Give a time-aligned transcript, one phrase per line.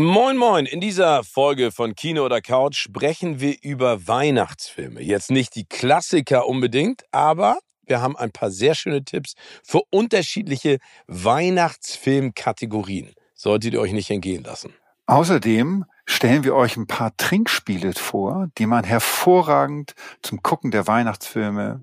[0.00, 0.64] Moin, moin.
[0.64, 5.02] In dieser Folge von Kino oder Couch sprechen wir über Weihnachtsfilme.
[5.02, 9.34] Jetzt nicht die Klassiker unbedingt, aber wir haben ein paar sehr schöne Tipps
[9.64, 13.12] für unterschiedliche Weihnachtsfilmkategorien.
[13.34, 14.72] Solltet ihr euch nicht entgehen lassen.
[15.06, 21.82] Außerdem stellen wir euch ein paar Trinkspiele vor, die man hervorragend zum Gucken der Weihnachtsfilme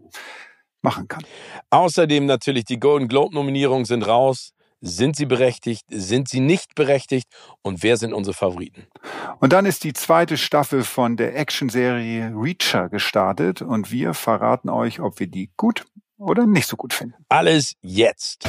[0.82, 1.26] machen kann.
[1.70, 4.55] Außerdem natürlich die Golden Globe Nominierungen sind raus.
[4.88, 5.84] Sind sie berechtigt?
[5.90, 7.28] Sind sie nicht berechtigt?
[7.64, 8.86] Und wer sind unsere Favoriten?
[9.40, 15.00] Und dann ist die zweite Staffel von der Actionserie Reacher gestartet und wir verraten euch,
[15.00, 15.86] ob wir die gut
[16.20, 17.16] oder nicht so gut finden.
[17.30, 18.48] Alles jetzt.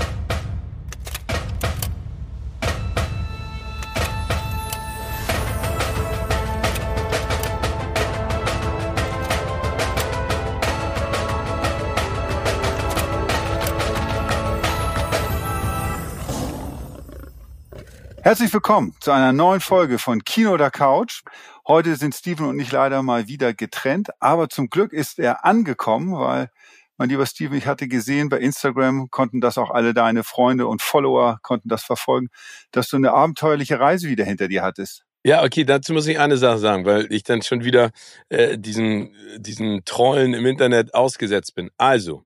[18.27, 21.23] Herzlich willkommen zu einer neuen Folge von Kino oder Couch.
[21.65, 26.13] Heute sind Steven und ich leider mal wieder getrennt, aber zum Glück ist er angekommen,
[26.19, 26.51] weil
[26.97, 30.83] mein lieber Steven, ich hatte gesehen bei Instagram, konnten das auch alle deine Freunde und
[30.83, 32.27] Follower konnten das verfolgen,
[32.73, 35.05] dass du eine abenteuerliche Reise wieder hinter dir hattest.
[35.23, 37.93] Ja, okay, dazu muss ich eine Sache sagen, weil ich dann schon wieder
[38.29, 41.71] äh, diesen, diesen Trollen im Internet ausgesetzt bin.
[41.79, 42.25] Also,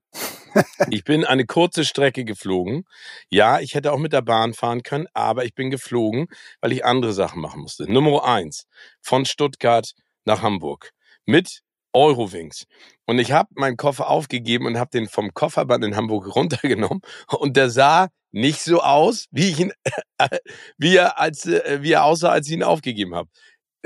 [0.89, 2.85] ich bin eine kurze Strecke geflogen.
[3.29, 6.27] Ja, ich hätte auch mit der Bahn fahren können, aber ich bin geflogen,
[6.61, 7.91] weil ich andere Sachen machen musste.
[7.91, 8.65] Nummer eins,
[9.01, 9.93] von Stuttgart
[10.25, 10.91] nach Hamburg
[11.25, 11.61] mit
[11.93, 12.65] Eurowings.
[13.05, 17.01] Und ich habe meinen Koffer aufgegeben und habe den vom Kofferband in Hamburg runtergenommen.
[17.27, 19.73] Und der sah nicht so aus, wie ich ihn,
[20.77, 23.29] wie er als, äh, wie er aussah, als ich ihn aufgegeben habe.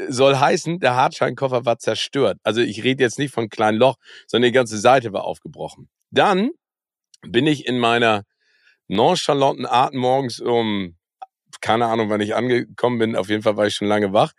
[0.09, 2.37] Soll heißen, der Hartscheinkoffer war zerstört.
[2.43, 3.95] Also ich rede jetzt nicht von kleinen Loch,
[4.27, 5.89] sondern die ganze Seite war aufgebrochen.
[6.11, 6.51] Dann
[7.21, 8.23] bin ich in meiner
[8.87, 10.95] nonchalanten Art morgens um,
[11.61, 14.31] keine Ahnung, wann ich angekommen bin, auf jeden Fall war ich schon lange wach,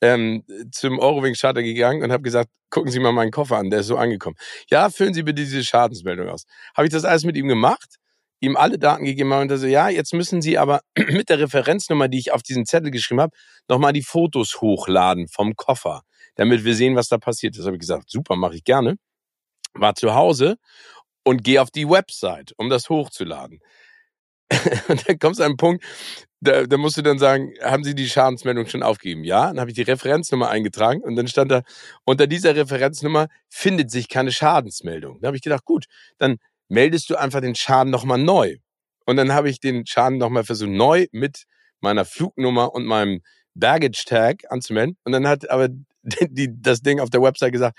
[0.00, 3.86] ähm, zum Eurowings-Charter gegangen und habe gesagt, gucken Sie mal meinen Koffer an, der ist
[3.86, 4.36] so angekommen.
[4.70, 6.44] Ja, füllen Sie bitte diese Schadensmeldung aus.
[6.76, 7.96] Habe ich das alles mit ihm gemacht,
[8.40, 12.08] ihm alle Daten gegeben und er so, ja, jetzt müssen Sie aber mit der Referenznummer,
[12.08, 13.36] die ich auf diesen Zettel geschrieben habe,
[13.68, 16.02] nochmal die Fotos hochladen vom Koffer,
[16.36, 17.64] damit wir sehen, was da passiert ist.
[17.64, 18.96] Habe ich gesagt, super, mache ich gerne.
[19.74, 20.56] War zu Hause
[21.28, 23.60] und gehe auf die Website, um das hochzuladen.
[24.88, 25.84] und dann kommst du an einen Punkt,
[26.40, 29.24] da, da musst du dann sagen, haben Sie die Schadensmeldung schon aufgegeben?
[29.24, 31.62] Ja, dann habe ich die Referenznummer eingetragen und dann stand da,
[32.06, 35.20] unter dieser Referenznummer findet sich keine Schadensmeldung.
[35.20, 35.84] Da habe ich gedacht, gut,
[36.16, 38.56] dann meldest du einfach den Schaden nochmal neu.
[39.04, 41.44] Und dann habe ich den Schaden nochmal versucht, neu mit
[41.80, 43.20] meiner Flugnummer und meinem
[43.54, 44.96] Baggage Tag anzumelden.
[45.04, 45.68] Und dann hat aber
[46.02, 47.78] die, das Ding auf der Website gesagt,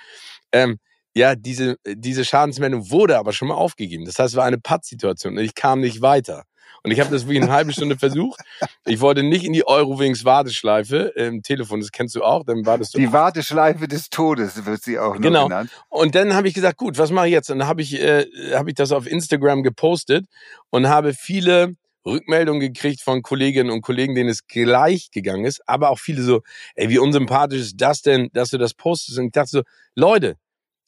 [0.51, 0.77] ähm,
[1.13, 4.05] ja, diese, diese Schadensmeldung wurde aber schon mal aufgegeben.
[4.05, 6.43] Das heißt, es war eine Pattsituation und ich kam nicht weiter.
[6.83, 8.39] Und ich habe das wie eine halbe Stunde versucht.
[8.85, 12.93] Ich wollte nicht in die Eurowings Warteschleife im Telefon, das kennst du auch, dann wartest
[12.93, 12.99] du.
[12.99, 15.45] Die Warteschleife des Todes wird sie auch genau.
[15.45, 15.71] genannt.
[15.89, 17.49] Und dann habe ich gesagt, gut, was mache ich jetzt?
[17.49, 20.25] Und dann habe ich, äh, hab ich das auf Instagram gepostet
[20.69, 21.75] und habe viele
[22.05, 26.41] Rückmeldungen gekriegt von Kolleginnen und Kollegen, denen es gleich gegangen ist, aber auch viele so,
[26.75, 29.19] ey, wie unsympathisch ist das denn, dass du das postest?
[29.19, 29.61] Und ich dachte so,
[29.95, 30.35] Leute,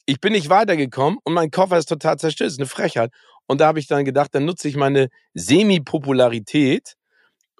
[0.05, 2.47] ich bin nicht weitergekommen und mein Koffer ist total zerstört.
[2.47, 3.11] Das ist eine Frechheit.
[3.47, 6.95] Und da habe ich dann gedacht, dann nutze ich meine Semi-Popularität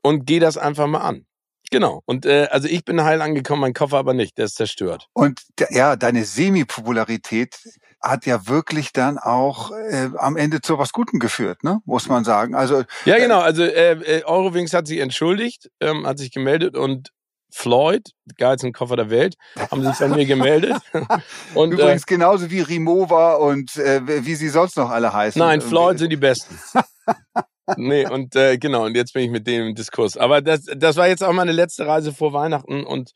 [0.02, 1.26] und gehe das einfach mal an.
[1.72, 2.02] Genau.
[2.06, 5.08] Und äh, also ich bin heil angekommen, mein Koffer aber nicht, der ist zerstört.
[5.14, 7.58] Und ja, deine Semi-Popularität
[8.02, 11.80] hat ja wirklich dann auch äh, am Ende zu was Gutem geführt, ne?
[11.86, 12.56] Muss man sagen.
[12.56, 13.40] Also ja, genau.
[13.40, 17.12] Also äh, äh, Eurowings hat sich entschuldigt, ähm, hat sich gemeldet und
[17.54, 19.36] Floyd, geilsten Koffer der Welt,
[19.70, 20.76] haben sich bei mir gemeldet.
[21.54, 25.40] Und, Übrigens äh, genauso wie Rimowa und äh, wie sie sonst noch alle heißen.
[25.40, 26.58] Nein, Floyd sind die Besten.
[27.78, 30.18] nee, und äh, genau, und jetzt bin ich mit denen im Diskurs.
[30.18, 33.12] Aber das, das war jetzt auch meine letzte Reise vor Weihnachten und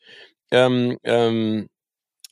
[0.50, 1.68] ähm, ähm,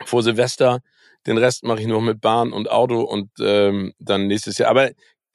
[0.05, 0.81] vor Silvester.
[1.27, 4.71] Den Rest mache ich nur mit Bahn und Auto und ähm, dann nächstes Jahr.
[4.71, 4.91] Aber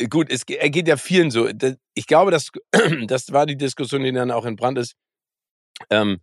[0.09, 1.49] gut, es geht ja vielen so.
[1.93, 2.49] Ich glaube, das,
[3.07, 4.95] das war die Diskussion, die dann auch in Brand ist.
[5.89, 6.19] Ähm,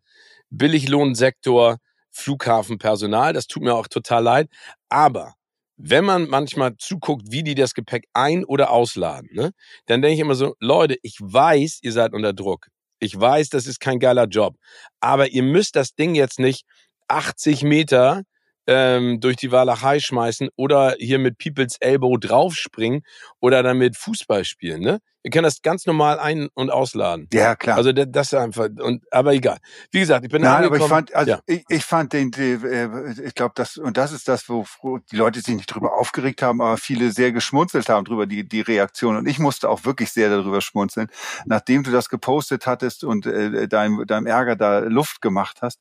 [0.50, 1.78] Billiglohnsektor,
[2.10, 3.32] Flughafenpersonal.
[3.32, 4.48] Das tut mir auch total leid.
[4.88, 5.34] Aber
[5.76, 9.50] wenn man manchmal zuguckt, wie die das Gepäck ein- oder ausladen, ne,
[9.86, 12.68] dann denke ich immer so, Leute, ich weiß, ihr seid unter Druck.
[12.98, 14.56] Ich weiß, das ist kein geiler Job.
[15.00, 16.64] Aber ihr müsst das Ding jetzt nicht
[17.08, 18.22] 80 Meter
[18.66, 23.02] ähm, durch die Walachei schmeißen oder hier mit People's Elbow draufspringen
[23.40, 24.80] oder damit Fußball spielen.
[24.80, 24.98] Ne?
[25.26, 27.26] Wir können das ganz normal ein- und ausladen.
[27.32, 27.76] Ja, klar.
[27.76, 29.58] Also das, ist einfach, und, aber egal.
[29.90, 30.82] Wie gesagt, ich bin Nein, angekommen.
[30.82, 31.40] aber ich fand, also ja.
[31.46, 34.64] ich, ich fand den, äh, ich glaube, das und das ist das, wo
[35.10, 38.60] die Leute sich nicht drüber aufgeregt haben, aber viele sehr geschmunzelt haben drüber die die
[38.60, 41.08] Reaktion und ich musste auch wirklich sehr darüber schmunzeln,
[41.44, 45.80] nachdem du das gepostet hattest und äh, deinem deinem Ärger da Luft gemacht hast,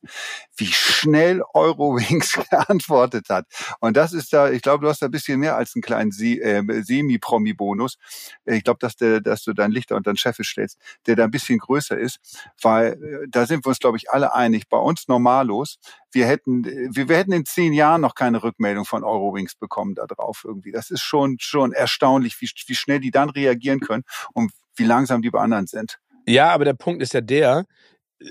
[0.56, 3.46] wie schnell Eurowings geantwortet hat.
[3.78, 6.10] Und das ist da, ich glaube, du hast da ein bisschen mehr als einen kleinen
[6.10, 7.98] äh, Semi-Promi-Bonus.
[8.44, 11.30] Ich glaube, dass der, dass du dein Lichter unter den Scheffel stellst, der da ein
[11.30, 12.18] bisschen größer ist,
[12.62, 14.68] weil äh, da sind wir uns, glaube ich, alle einig.
[14.68, 15.78] Bei uns normalos,
[16.10, 20.06] wir hätten, wir, wir hätten in zehn Jahren noch keine Rückmeldung von Eurowings bekommen da
[20.06, 20.72] drauf irgendwie.
[20.72, 25.22] Das ist schon, schon erstaunlich, wie, wie schnell die dann reagieren können und wie langsam
[25.22, 25.98] die bei anderen sind.
[26.26, 27.66] Ja, aber der Punkt ist ja der,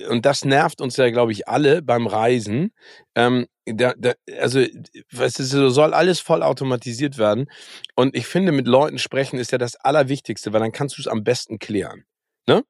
[0.10, 2.74] und das nervt uns ja, glaube ich, alle beim Reisen.
[3.16, 7.50] Ähm, da, da, also, ist, so soll alles voll automatisiert werden.
[7.96, 11.08] Und ich finde, mit Leuten sprechen ist ja das Allerwichtigste, weil dann kannst du es
[11.08, 12.06] am besten klären.
[12.48, 12.64] Ne?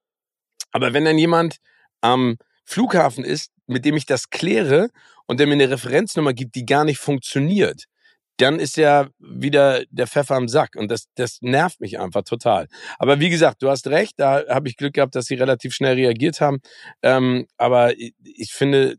[0.72, 1.58] Aber wenn dann jemand
[2.02, 4.90] am Flughafen ist, mit dem ich das kläre
[5.26, 7.86] und der mir eine Referenznummer gibt, die gar nicht funktioniert,
[8.38, 12.68] dann ist ja wieder der Pfeffer am Sack und das, das nervt mich einfach total.
[13.00, 15.96] Aber wie gesagt, du hast recht, da habe ich Glück gehabt, dass sie relativ schnell
[15.96, 16.60] reagiert haben.
[17.02, 18.98] Ähm, aber ich, ich finde,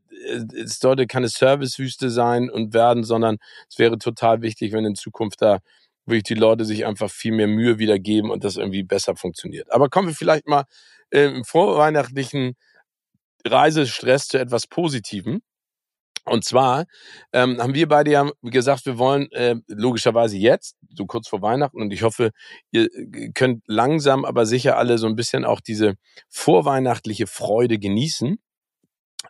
[0.55, 3.37] es sollte keine Servicewüste sein und werden, sondern
[3.69, 5.61] es wäre total wichtig, wenn in Zukunft da
[6.07, 9.71] wirklich die Leute sich einfach viel mehr Mühe wieder geben und das irgendwie besser funktioniert.
[9.73, 10.65] Aber kommen wir vielleicht mal
[11.11, 12.55] äh, im vorweihnachtlichen
[13.45, 15.43] Reisestress zu etwas Positivem.
[16.27, 16.87] Und zwar
[17.33, 21.81] ähm, haben wir beide ja gesagt, wir wollen äh, logischerweise jetzt, so kurz vor Weihnachten,
[21.81, 22.33] und ich hoffe,
[22.73, 22.89] ihr
[23.35, 25.95] könnt langsam, aber sicher alle so ein bisschen auch diese
[26.29, 28.39] vorweihnachtliche Freude genießen.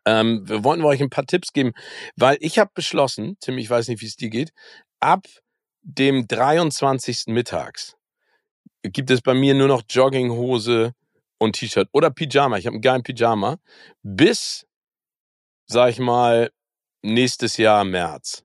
[0.06, 1.72] Ähm, wir wollten euch ein paar Tipps geben,
[2.16, 4.52] weil ich habe beschlossen, Tim, ich weiß nicht, wie es dir geht,
[5.00, 5.26] ab
[5.82, 7.24] dem 23.
[7.26, 7.96] mittags
[8.82, 10.92] gibt es bei mir nur noch Jogginghose
[11.38, 12.58] und T-Shirt oder Pyjama.
[12.58, 13.58] Ich habe einen geilen Pyjama.
[14.02, 14.66] Bis,
[15.66, 16.50] sag ich mal,
[17.14, 18.44] nächstes Jahr März.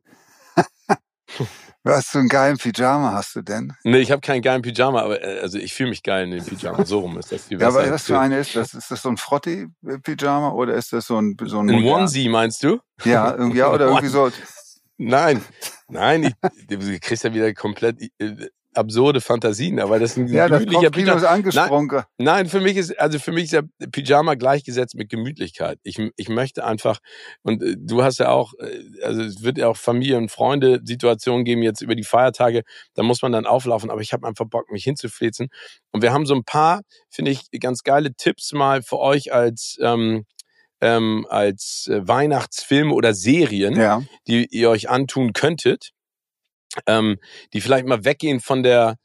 [1.84, 3.74] Was für einen geilen Pyjama hast du denn?
[3.84, 6.46] Nee, ich habe keinen geilen Pyjama, aber äh, also ich fühle mich geil in den
[6.46, 6.86] Pyjama.
[6.86, 7.80] So rum ist das viel Ja, besser.
[7.81, 8.75] aber was für eine ist das?
[8.75, 12.80] Ist das so ein Frotti-Pyjama oder ist das so ein so ein, Onesie meinst du?
[13.04, 14.30] Ja, irgendwie ja, oder irgendwie so.
[14.98, 15.44] Nein,
[15.88, 16.34] nein, ich,
[16.68, 20.88] du kriegst ja wieder komplett äh, absurde Fantasien, aber das ist ein Ja, das gemütlicher
[20.88, 21.28] ist Pyjama.
[21.28, 22.04] angesprungen.
[22.18, 25.80] Nein, für mich ist, also für mich ist ja Pyjama gleichgesetzt mit Gemütlichkeit.
[25.84, 27.00] Ich, ich möchte einfach,
[27.44, 31.44] und äh, du hast ja auch, äh, also es wird ja auch Familie- und Freunde-Situationen
[31.46, 32.64] geben jetzt über die Feiertage,
[32.94, 35.50] da muss man dann auflaufen, aber ich habe einfach Bock, mich hinzuflitzen.
[35.92, 39.78] Und wir haben so ein paar, finde ich, ganz geile Tipps mal für euch als,
[39.82, 40.26] ähm,
[40.80, 44.02] ähm, als äh, Weihnachtsfilme oder Serien, Ja.
[44.28, 45.92] die ihr euch antun könntet,
[46.88, 47.18] ähm,
[47.54, 48.98] die vielleicht mal weggehen von der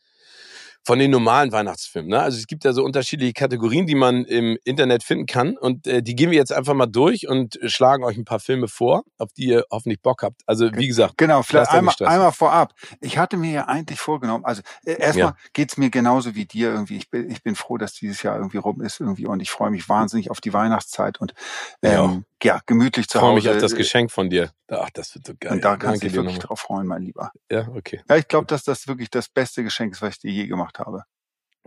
[0.86, 2.10] von den normalen Weihnachtsfilmen.
[2.12, 2.20] Ne?
[2.20, 6.00] Also es gibt ja so unterschiedliche Kategorien, die man im Internet finden kann und äh,
[6.00, 9.02] die gehen wir jetzt einfach mal durch und äh, schlagen euch ein paar Filme vor,
[9.18, 10.42] auf die ihr hoffentlich Bock habt.
[10.46, 12.72] Also wie gesagt, Genau, vielleicht einmal, einmal vorab.
[13.00, 15.36] Ich hatte mir ja eigentlich vorgenommen, also äh, erstmal Ja.
[15.54, 16.98] geht's mir genauso wie dir irgendwie.
[16.98, 19.70] Ich bin, ich bin froh, dass dieses Jahr irgendwie rum ist irgendwie und ich freue
[19.70, 21.34] mich wahnsinnig auf die Weihnachtszeit und
[21.82, 22.04] Ja.
[22.04, 23.48] ähm, ja, gemütlich zu ich freue Hause.
[23.48, 24.50] mich auf das Geschenk von dir.
[24.68, 25.52] Ach, das wird so geil.
[25.52, 26.46] Und da kannst du dich wirklich nochmal.
[26.48, 27.32] drauf freuen, mein Lieber.
[27.50, 28.02] Ja, okay.
[28.10, 30.75] Ja, ich glaube, dass das wirklich das beste Geschenk ist, was ich dir je gemacht
[30.78, 31.02] habe.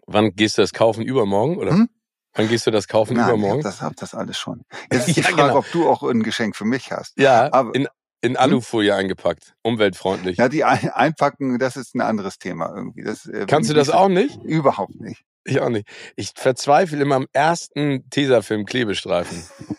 [0.07, 1.03] Wann gehst du das kaufen?
[1.03, 1.57] Übermorgen?
[1.57, 1.89] Oder Hm?
[2.33, 3.13] wann gehst du das kaufen?
[3.13, 3.63] Nein, ich hab Übermorgen?
[3.63, 4.63] das, hab das alles schon.
[4.91, 5.57] Jetzt ist die Ja, Frage, genau.
[5.59, 7.17] ob du auch ein Geschenk für mich hast.
[7.19, 7.87] Ja, Aber- in,
[8.21, 9.53] in Alufolie eingepackt.
[9.63, 10.37] Umweltfreundlich.
[10.37, 13.03] Ja, die Ein- Einpacken, das ist ein anderes Thema irgendwie.
[13.03, 14.41] Das, äh, Kannst du das auch nicht?
[14.43, 15.23] Überhaupt nicht.
[15.45, 15.87] Ich auch nicht.
[16.15, 19.41] Ich verzweifle immer am ersten Tesafilm Klebestreifen.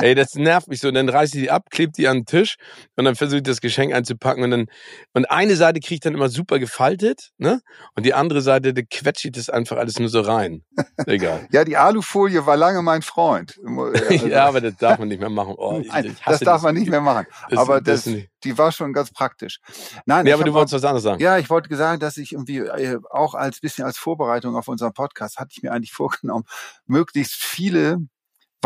[0.00, 0.88] Ey, das nervt mich so.
[0.88, 2.56] Und dann reiß ich die ab, klebt die an den Tisch
[2.96, 4.66] und dann versuche ich das Geschenk einzupacken und dann,
[5.14, 7.60] und eine Seite kriege ich dann immer super gefaltet, ne?
[7.94, 10.62] Und die andere Seite, da quetscht ich das einfach alles nur so rein.
[11.06, 11.46] Egal.
[11.52, 13.58] Ja, die Alufolie war lange mein Freund.
[13.66, 15.54] Also, ja, aber das darf man nicht mehr machen.
[15.56, 17.26] Oh, ich, Nein, ich das darf man nicht mehr machen.
[17.50, 19.58] Das- aber das das, die war schon ganz praktisch.
[20.06, 21.20] Nein, ich aber du wolltest was anderes sagen.
[21.20, 24.92] Ja, ich wollte sagen, dass ich irgendwie äh, auch als bisschen als Vorbereitung auf unseren
[24.92, 26.44] Podcast hatte ich mir eigentlich vorgenommen,
[26.86, 27.98] möglichst viele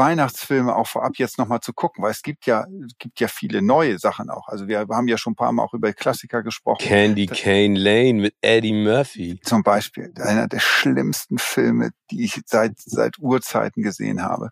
[0.00, 2.64] Weihnachtsfilme auch vorab jetzt nochmal zu gucken, weil es gibt ja,
[2.99, 4.49] gibt ja viele neue Sachen auch.
[4.49, 6.83] Also wir haben ja schon ein paar Mal auch über Klassiker gesprochen.
[6.83, 9.38] Candy Cane Lane mit Eddie Murphy.
[9.45, 14.49] Zum Beispiel einer der schlimmsten Filme, die ich seit seit Urzeiten gesehen habe.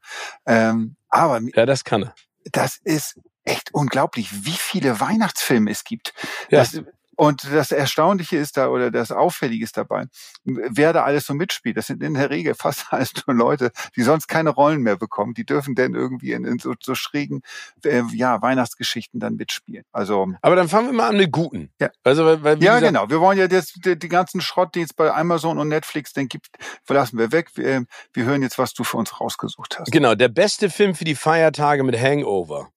[0.47, 2.15] Ähm, aber Ja, das kann er.
[2.53, 6.13] das ist echt unglaublich, wie viele Weihnachtsfilme es gibt.
[6.51, 6.59] Ja.
[6.61, 6.83] Das,
[7.19, 10.05] Und das Erstaunliche ist da oder das Auffällige ist dabei,
[10.45, 11.77] wer da alles so mitspielt.
[11.77, 15.35] Das sind in der Regel fast alles nur Leute, die sonst keine Rollen mehr bekommen.
[15.35, 17.43] Die dürfen denn irgendwie in, in so, so schrägen
[17.85, 19.85] äh, ja, Weihnachtsgeschichten dann mitspielen.
[19.91, 21.73] Also, Aber dann fangen wir mal an mit guten.
[21.81, 21.91] Ja.
[22.05, 23.11] Also, weil, weil, ja, genau.
[23.11, 26.29] Wir wollen ja das, die, die ganzen Schrott, die es bei Amazon und Netflix denn
[26.29, 26.51] gibt,
[26.85, 27.51] verlassen wir weg.
[27.57, 29.91] Wir, wir hören jetzt, was du für uns rausgesucht hast.
[29.91, 32.71] Genau, der beste Film für die Feiertage mit Hangover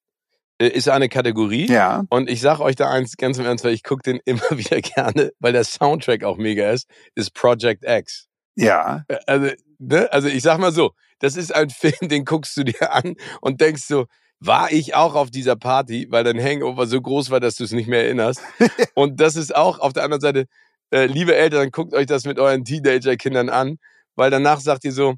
[0.68, 1.68] ist eine Kategorie.
[1.68, 2.04] Ja.
[2.10, 4.82] Und ich sag euch da eins ganz im Ernst, weil ich gucke den immer wieder
[4.82, 8.28] gerne, weil der Soundtrack auch mega ist, ist Project X.
[8.56, 9.04] Ja.
[9.08, 9.50] Äh, Also,
[9.80, 10.12] ne?
[10.12, 13.62] also ich sag mal so, das ist ein Film, den guckst du dir an und
[13.62, 14.06] denkst so,
[14.40, 17.72] war ich auch auf dieser Party, weil dein Hangover so groß war, dass du es
[17.72, 18.42] nicht mehr erinnerst.
[18.96, 20.46] und das ist auch auf der anderen Seite,
[20.92, 23.78] äh, liebe Eltern, guckt euch das mit euren Teenager-Kindern an,
[24.16, 25.16] weil danach sagt ihr so,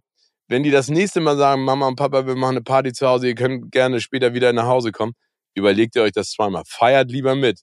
[0.50, 3.28] wenn die das nächste Mal sagen, Mama und Papa, wir machen eine Party zu Hause,
[3.28, 5.14] ihr könnt gerne später wieder nach Hause kommen,
[5.54, 6.64] überlegt ihr euch das zweimal.
[6.66, 7.62] Feiert lieber mit.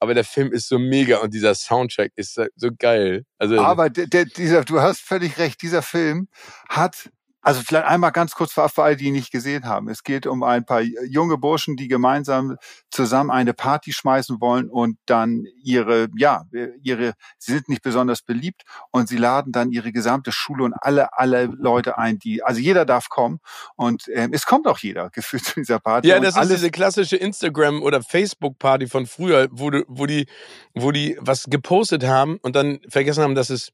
[0.00, 3.24] Aber der Film ist so mega und dieser Soundtrack ist so- geil.
[3.38, 6.28] Also Aber der, der, dieser, du hast völlig recht, dieser Film
[6.68, 7.08] hat,
[7.42, 9.88] also vielleicht einmal ganz kurz für alle, die ihn nicht gesehen haben.
[9.88, 12.56] Es geht um ein paar junge Burschen, die gemeinsam
[12.90, 16.44] zusammen eine Party schmeißen wollen und dann ihre, ja,
[16.82, 21.18] ihre, sie sind nicht besonders beliebt und sie laden dann ihre gesamte Schule und alle,
[21.18, 23.40] alle Leute ein, die, also jeder darf kommen
[23.74, 26.08] und ähm, es kommt auch jeder gefühlt zu dieser Party.
[26.08, 30.26] Ja, das ist diese klassische Instagram- oder Facebook-Party von früher, wo, du, wo, die,
[30.74, 33.72] wo die was gepostet haben und dann vergessen haben, dass es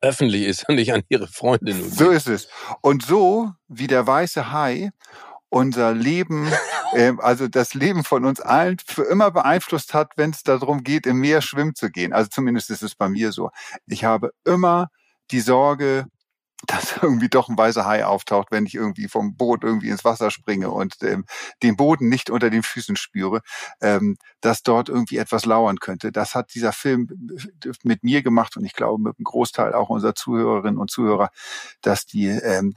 [0.00, 2.48] öffentlich ist und nicht an ihre Freunde nur So ist es.
[2.80, 4.90] Und so wie der weiße Hai
[5.48, 6.50] unser Leben,
[6.94, 11.06] ähm, also das Leben von uns allen für immer beeinflusst hat, wenn es darum geht,
[11.06, 12.12] im Meer schwimmen zu gehen.
[12.12, 13.50] Also zumindest ist es bei mir so.
[13.86, 14.88] Ich habe immer
[15.30, 16.06] die Sorge,
[16.66, 20.30] dass irgendwie doch ein weißer Hai auftaucht, wenn ich irgendwie vom Boot irgendwie ins Wasser
[20.30, 21.24] springe und ähm,
[21.62, 23.40] den Boden nicht unter den Füßen spüre,
[23.80, 26.12] ähm, dass dort irgendwie etwas lauern könnte.
[26.12, 27.08] Das hat dieser Film
[27.82, 31.30] mit mir gemacht und ich glaube mit einem Großteil auch unserer Zuhörerinnen und Zuhörer,
[31.82, 32.74] dass die, ähm,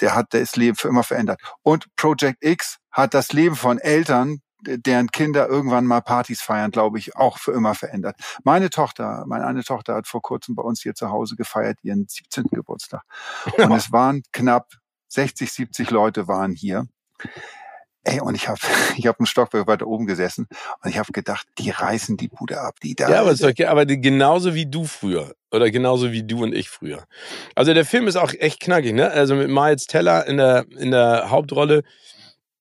[0.00, 1.40] der hat das Leben für immer verändert.
[1.62, 6.98] Und Project X hat das Leben von Eltern, deren Kinder irgendwann mal Partys feiern, glaube
[6.98, 8.16] ich, auch für immer verändert.
[8.44, 12.06] Meine Tochter, meine eine Tochter hat vor kurzem bei uns hier zu Hause gefeiert, ihren
[12.08, 12.44] 17.
[12.50, 13.02] Geburtstag.
[13.56, 14.72] Und es waren knapp
[15.08, 16.86] 60, 70 Leute waren hier.
[18.04, 18.60] Ey, und ich habe
[18.96, 20.46] ich hab ein Stockwerk weiter oben gesessen
[20.82, 22.76] und ich habe gedacht, die reißen die Bude ab.
[22.82, 25.34] Die da, Ja, aber, es ist doch, aber die, genauso wie du früher.
[25.50, 27.04] Oder genauso wie du und ich früher.
[27.54, 29.10] Also der Film ist auch echt knackig, ne?
[29.10, 31.84] Also mit Miles Teller in der, in der Hauptrolle.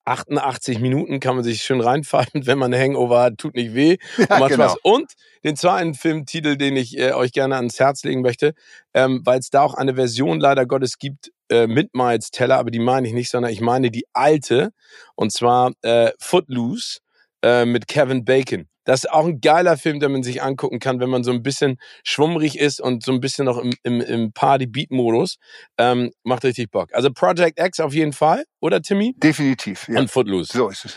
[0.07, 3.97] 88 Minuten kann man sich schön reinfallen, wenn man eine Hangover hat, tut nicht weh.
[4.17, 4.69] ja, Macht genau.
[4.69, 4.77] Spaß.
[4.83, 8.53] Und den zweiten Filmtitel, den ich äh, euch gerne ans Herz legen möchte,
[8.93, 12.71] ähm, weil es da auch eine Version leider Gottes gibt äh, mit Miles Teller, aber
[12.71, 14.71] die meine ich nicht, sondern ich meine die alte,
[15.15, 16.99] und zwar äh, Footloose
[17.47, 18.67] äh, mit Kevin Bacon.
[18.83, 21.43] Das ist auch ein geiler Film, den man sich angucken kann, wenn man so ein
[21.43, 25.37] bisschen schwummrig ist und so ein bisschen noch im, im, im Party-Beat-Modus.
[25.77, 26.93] Ähm, macht richtig Bock.
[26.93, 29.13] Also Project X auf jeden Fall, oder Timmy?
[29.17, 29.87] Definitiv.
[29.87, 29.99] Ja.
[29.99, 30.57] Und Footloose.
[30.57, 30.95] So ist es.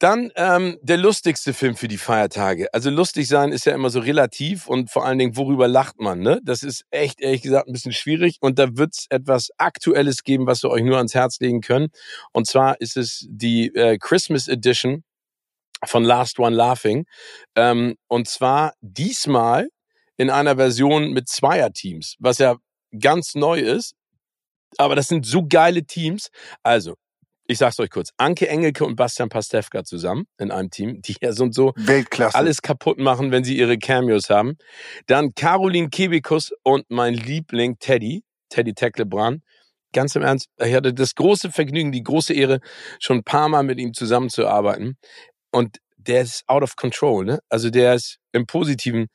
[0.00, 2.66] Dann ähm, der lustigste Film für die Feiertage.
[2.74, 6.18] Also lustig sein ist ja immer so relativ und vor allen Dingen, worüber lacht man?
[6.18, 6.40] Ne?
[6.42, 8.38] Das ist echt, ehrlich gesagt, ein bisschen schwierig.
[8.40, 11.88] Und da wird's etwas Aktuelles geben, was wir euch nur ans Herz legen können.
[12.32, 15.04] Und zwar ist es die äh, Christmas Edition
[15.86, 17.06] von Last One Laughing.
[17.56, 19.68] Ähm, und zwar diesmal
[20.16, 22.56] in einer Version mit Zweierteams, was ja
[22.98, 23.94] ganz neu ist.
[24.76, 26.28] Aber das sind so geile Teams.
[26.62, 26.94] Also,
[27.46, 28.10] ich sag's euch kurz.
[28.16, 32.36] Anke Engelke und Bastian Pastewka zusammen in einem Team, die ja so und so Weltklasse.
[32.36, 34.56] alles kaputt machen, wenn sie ihre Cameos haben.
[35.06, 39.42] Dann Caroline Kebekus und mein Liebling Teddy, Teddy Tecklebrand.
[39.92, 42.60] Ganz im Ernst, ich hatte das große Vergnügen, die große Ehre,
[42.98, 44.96] schon ein paar Mal mit ihm zusammenzuarbeiten.
[45.54, 47.38] Und der ist out of control, ne?
[47.48, 49.06] Also der ist im Positiven.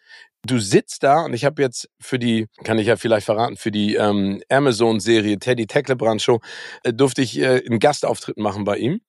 [0.45, 3.71] Du sitzt da und ich habe jetzt für die, kann ich ja vielleicht verraten, für
[3.71, 6.39] die ähm, Amazon-Serie Teddy Tecklebrand Show
[6.83, 9.01] äh, durfte ich äh, einen Gastauftritt machen bei ihm.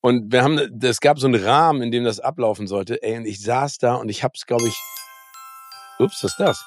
[0.00, 3.02] Und wir haben, es gab so einen Rahmen, in dem das ablaufen sollte.
[3.02, 4.76] Ey, und ich saß da und ich hab's, glaube ich.
[5.98, 6.64] Ups, was ist das?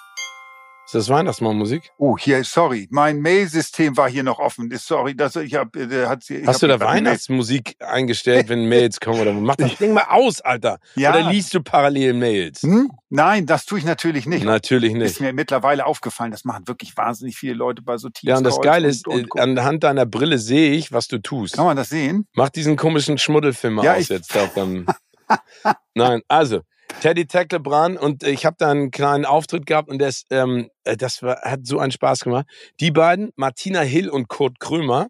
[0.90, 1.92] Ist das Weihnachtsmannmusik?
[2.00, 4.72] Oh, hier, sorry, mein Mail-System war hier noch offen.
[4.76, 6.42] Sorry, dass ich habe, der hat sie.
[6.48, 9.94] Hast hab du da eine Mail- Weihnachtsmusik eingestellt, wenn Mails kommen oder mach das Ding
[9.94, 10.80] mal aus, Alter?
[10.96, 11.12] Ja.
[11.12, 12.64] Oder liest du parallel Mails?
[12.64, 12.90] Hm?
[13.10, 14.44] Nein, das tue ich natürlich nicht.
[14.44, 15.22] Natürlich Ist nicht.
[15.22, 18.28] mir mittlerweile aufgefallen, das machen wirklich wahnsinnig viele Leute bei so Teams.
[18.28, 21.54] Ja, und das Geile ist, und, äh, anhand deiner Brille sehe ich, was du tust.
[21.56, 22.26] Kann man das sehen?
[22.34, 24.36] Mach diesen komischen Schmuddelfilm Ja, aus jetzt.
[24.36, 24.88] Auf deinem
[25.94, 26.62] Nein, also
[27.02, 31.22] Teddy Tecklebrand und ich habe da einen kleinen Auftritt gehabt und das, ähm, äh, das
[31.24, 32.46] war, hat so einen Spaß gemacht.
[32.80, 35.08] Die beiden, Martina Hill und Kurt Krömer,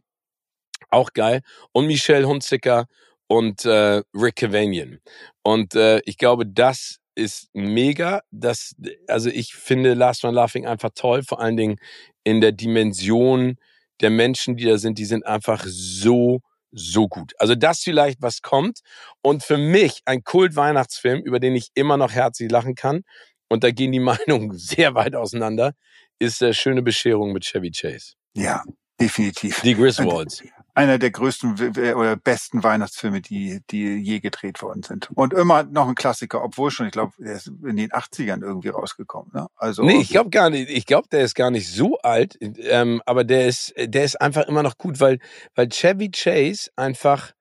[0.90, 2.86] auch geil, und Michelle Hunziker
[3.28, 5.00] und äh, Rick Cavanian.
[5.44, 8.22] Und äh, ich glaube, das ist mega.
[8.32, 8.76] Das,
[9.08, 11.78] also ich finde Last One Laughing einfach toll, vor allen Dingen
[12.24, 13.58] in der Dimension
[14.02, 16.40] der Menschen, die da sind, die sind einfach so,
[16.72, 17.34] so gut.
[17.40, 18.80] Also das vielleicht, was kommt.
[19.22, 23.04] Und für mich ein Kult-Weihnachtsfilm, über den ich immer noch herzlich lachen kann,
[23.50, 25.74] und da gehen die Meinungen sehr weit auseinander,
[26.20, 28.14] ist der schöne Bescherung mit Chevy Chase.
[28.36, 28.64] Ja,
[29.00, 29.62] definitiv.
[29.62, 30.44] Die Griswolds
[30.80, 31.56] einer der größten
[31.94, 35.10] oder besten Weihnachtsfilme, die, die je gedreht worden sind.
[35.14, 38.70] Und immer noch ein Klassiker, obwohl schon, ich glaube, der ist in den 80ern irgendwie
[38.70, 39.30] rausgekommen.
[39.34, 39.48] Ne?
[39.58, 40.70] Also, nee, ich glaube gar nicht.
[40.70, 44.48] Ich glaube, der ist gar nicht so alt, ähm, aber der ist, der ist einfach
[44.48, 45.20] immer noch gut, weil,
[45.54, 47.34] weil Chevy Chase einfach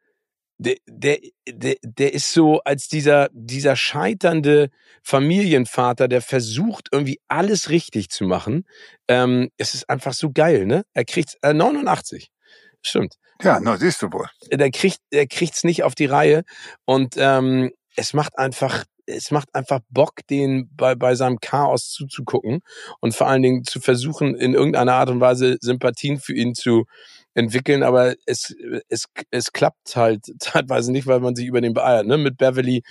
[0.61, 1.19] der, der,
[1.49, 4.71] der, der ist so als dieser, dieser scheiternde
[5.05, 8.65] Familienvater, der versucht irgendwie alles richtig zu machen.
[9.07, 10.83] Ähm, es ist einfach so geil, ne?
[10.93, 12.33] Er kriegt äh, 89.
[12.83, 13.15] Stimmt.
[13.43, 14.27] Ja, na, siehst du wohl.
[14.51, 16.43] Der kriegt, der kriegt's nicht auf die Reihe
[16.85, 22.61] und ähm, es macht einfach, es macht einfach Bock, den bei, bei seinem Chaos zuzugucken
[23.01, 26.85] und vor allen Dingen zu versuchen, in irgendeiner Art und Weise Sympathien für ihn zu
[27.35, 28.55] entwickeln, aber es,
[28.89, 32.19] es, es klappt halt zeitweise nicht, weil man sich über den beeilt, ne?
[32.19, 32.83] Mit Beverly,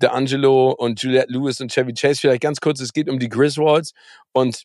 [0.00, 2.20] D'Angelo und Juliette Lewis und Chevy Chase.
[2.20, 3.92] Vielleicht ganz kurz, es geht um die Griswolds
[4.32, 4.64] und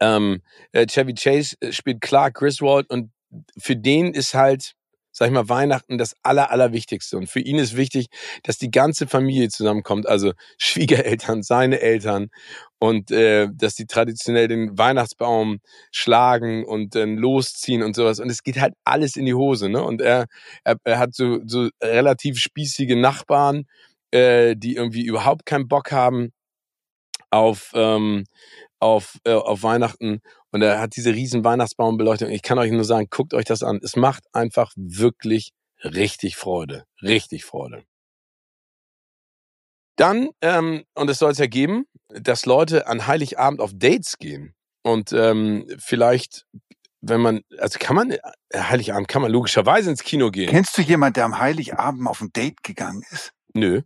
[0.00, 0.42] ähm,
[0.72, 3.10] äh, Chevy Chase äh, spielt Clark Griswold und
[3.58, 4.74] für den ist halt,
[5.12, 7.16] sag ich mal, Weihnachten das Aller, Allerwichtigste.
[7.16, 8.06] Und für ihn ist wichtig,
[8.44, 12.28] dass die ganze Familie zusammenkommt, also Schwiegereltern, seine Eltern
[12.78, 15.58] und äh, dass die traditionell den Weihnachtsbaum
[15.90, 18.20] schlagen und dann losziehen und sowas.
[18.20, 19.68] Und es geht halt alles in die Hose.
[19.68, 19.82] Ne?
[19.82, 20.26] Und er,
[20.64, 23.64] er, er hat so, so relativ spießige Nachbarn,
[24.12, 26.32] äh, die irgendwie überhaupt keinen Bock haben
[27.30, 28.24] auf, ähm,
[28.78, 30.20] auf, äh, auf Weihnachten
[30.50, 32.30] und er hat diese riesen Weihnachtsbaumbeleuchtung.
[32.30, 33.80] Ich kann euch nur sagen, guckt euch das an.
[33.82, 35.52] Es macht einfach wirklich
[35.84, 36.84] richtig Freude.
[37.02, 37.84] Richtig Freude.
[39.96, 44.54] Dann, ähm, und es soll es ja geben, dass Leute an Heiligabend auf Dates gehen.
[44.82, 46.46] Und ähm, vielleicht,
[47.00, 48.20] wenn man, also kann man, äh,
[48.54, 50.48] Heiligabend kann man logischerweise ins Kino gehen.
[50.48, 53.32] Kennst du jemanden, der am Heiligabend auf ein Date gegangen ist?
[53.54, 53.82] Nö.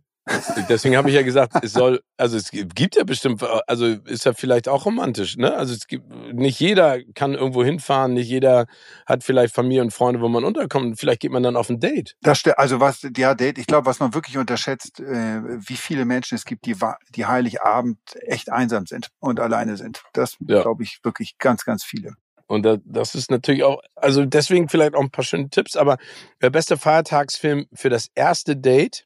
[0.69, 4.33] Deswegen habe ich ja gesagt, es soll, also es gibt ja bestimmt, also ist ja
[4.33, 5.53] vielleicht auch romantisch, ne?
[5.53, 8.65] Also es gibt, nicht jeder kann irgendwo hinfahren, nicht jeder
[9.05, 10.97] hat vielleicht Familie und Freunde, wo man unterkommt.
[10.97, 12.15] Vielleicht geht man dann auf ein Date.
[12.21, 16.35] Das, also was, ja, Date, ich glaube, was man wirklich unterschätzt, äh, wie viele Menschen
[16.35, 16.75] es gibt, die,
[17.15, 20.03] die Heiligabend echt einsam sind und alleine sind.
[20.13, 20.61] Das ja.
[20.61, 22.13] glaube ich wirklich ganz, ganz viele.
[22.47, 25.97] Und das ist natürlich auch, also deswegen vielleicht auch ein paar schöne Tipps, aber
[26.41, 29.05] der beste Feiertagsfilm für das erste Date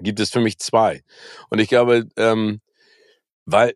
[0.00, 1.02] gibt es für mich zwei.
[1.50, 2.60] Und ich glaube, ähm,
[3.44, 3.74] weil,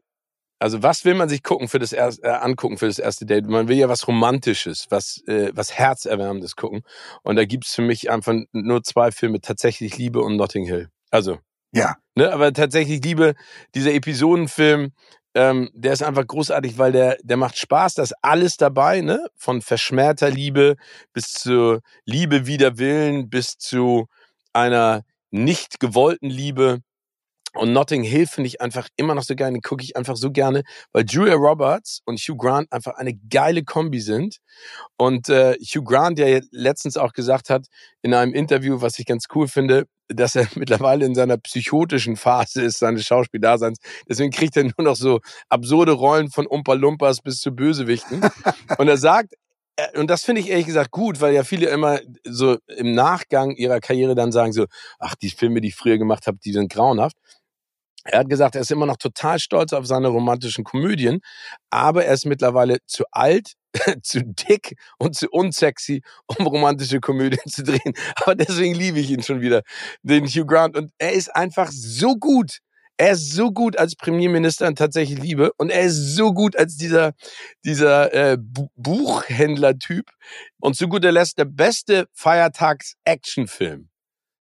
[0.59, 3.47] also was will man sich gucken für das erste, äh, angucken für das erste Date?
[3.47, 6.83] Man will ja was Romantisches, was, äh, was Herzerwärmendes gucken.
[7.23, 10.89] Und da gibt's für mich einfach nur zwei Filme, tatsächlich Liebe und Notting Hill.
[11.11, 11.39] Also.
[11.73, 11.97] Ja.
[12.15, 13.35] Ne, aber tatsächlich Liebe,
[13.75, 14.93] dieser Episodenfilm,
[15.35, 19.27] ähm, der ist einfach großartig, weil der, der macht Spaß, da ist alles dabei, ne?
[19.37, 20.77] Von verschmähter Liebe
[21.13, 24.07] bis zu Liebe wider Willen, bis zu
[24.55, 26.81] einer nicht gewollten Liebe.
[27.55, 29.53] Und Notting Hill finde ich einfach immer noch so geil.
[29.53, 30.63] Den gucke ich einfach so gerne,
[30.93, 34.39] weil Julia Roberts und Hugh Grant einfach eine geile Kombi sind.
[34.99, 37.67] Und äh, Hugh Grant, der letztens auch gesagt hat
[38.03, 42.63] in einem Interview, was ich ganz cool finde, dass er mittlerweile in seiner psychotischen Phase
[42.63, 43.79] ist, seines Schauspieldaseins.
[44.09, 48.21] Deswegen kriegt er nur noch so absurde Rollen von Umpa Lumpas bis zu Bösewichten.
[48.77, 49.35] Und er sagt,
[49.95, 53.81] und das finde ich ehrlich gesagt gut, weil ja viele immer so im Nachgang ihrer
[53.81, 54.67] Karriere dann sagen so,
[54.99, 57.17] ach, die Filme, die ich früher gemacht habe, die sind grauenhaft.
[58.05, 61.21] Er hat gesagt, er ist immer noch total stolz auf seine romantischen Komödien,
[61.71, 63.55] aber er ist mittlerweile zu alt,
[64.03, 67.95] zu dick und zu unsexy, um romantische Komödien zu drehen.
[68.17, 69.63] Aber deswegen liebe ich ihn schon wieder,
[70.03, 70.77] den Hugh Grant.
[70.77, 72.59] Und er ist einfach so gut.
[72.99, 76.77] Er ist so gut als Premierminister und tatsächlich Liebe und er ist so gut als
[76.77, 77.13] dieser
[77.65, 78.39] dieser äh,
[78.77, 80.11] Buchhändler-Typ
[80.61, 83.89] und zu guter Letzt der beste Feiertags-Actionfilm.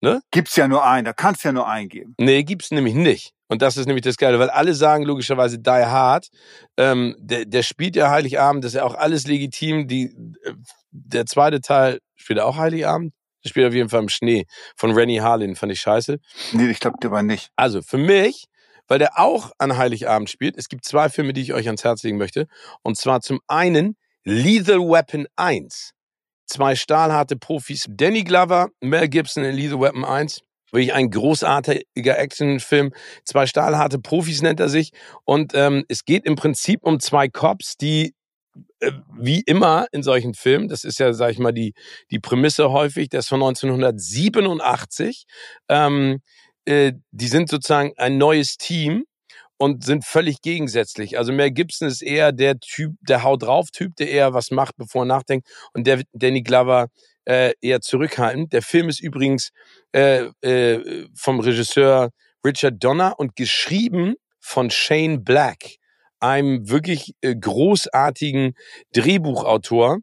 [0.02, 0.22] Ne?
[0.30, 2.14] Gibt's ja nur einen, da kannst ja nur eingeben.
[2.18, 3.32] Nee, gibt's nämlich nicht.
[3.48, 6.28] Und das ist nämlich das Geile, weil alle sagen logischerweise Die Hard.
[6.76, 9.88] Ähm, der, der spielt ja Heiligabend, das ist ja auch alles legitim.
[9.88, 10.04] Die,
[10.44, 10.54] äh,
[10.92, 13.12] der zweite Teil spielt auch Heiligabend.
[13.44, 14.46] Der spielt auf jeden Fall im Schnee.
[14.76, 16.18] Von Rennie Harlin fand ich scheiße.
[16.52, 17.50] Nee, ich glaube, der war nicht.
[17.56, 18.46] Also für mich,
[18.88, 22.02] weil der auch an Heiligabend spielt, es gibt zwei Filme, die ich euch ans Herz
[22.02, 22.46] legen möchte.
[22.82, 25.92] Und zwar zum einen Lethal Weapon 1.
[26.46, 30.40] Zwei stahlharte Profis, Danny Glover, Mel Gibson in Lethal Weapon 1.
[30.72, 32.92] Wirklich ein großartiger Actionfilm.
[33.24, 34.92] Zwei stahlharte Profis nennt er sich.
[35.24, 38.14] Und ähm, es geht im Prinzip um zwei Cops, die
[39.18, 41.74] wie immer in solchen Filmen, das ist ja, sag ich mal, die,
[42.10, 45.24] die Prämisse häufig, der ist von 1987,
[45.68, 46.20] ähm,
[46.64, 49.04] äh, die sind sozusagen ein neues Team
[49.58, 51.18] und sind völlig gegensätzlich.
[51.18, 54.76] Also Mel Gibson ist eher der Typ, der Haut drauf Typ, der eher was macht,
[54.78, 55.46] bevor er nachdenkt.
[55.74, 56.88] Und der Danny Glover
[57.26, 58.52] äh, eher zurückhaltend.
[58.52, 59.50] Der Film ist übrigens
[59.92, 62.10] äh, äh, vom Regisseur
[62.44, 65.76] Richard Donner und geschrieben von Shane Black,
[66.20, 68.54] einem wirklich äh, großartigen
[68.92, 69.98] Drehbuchautor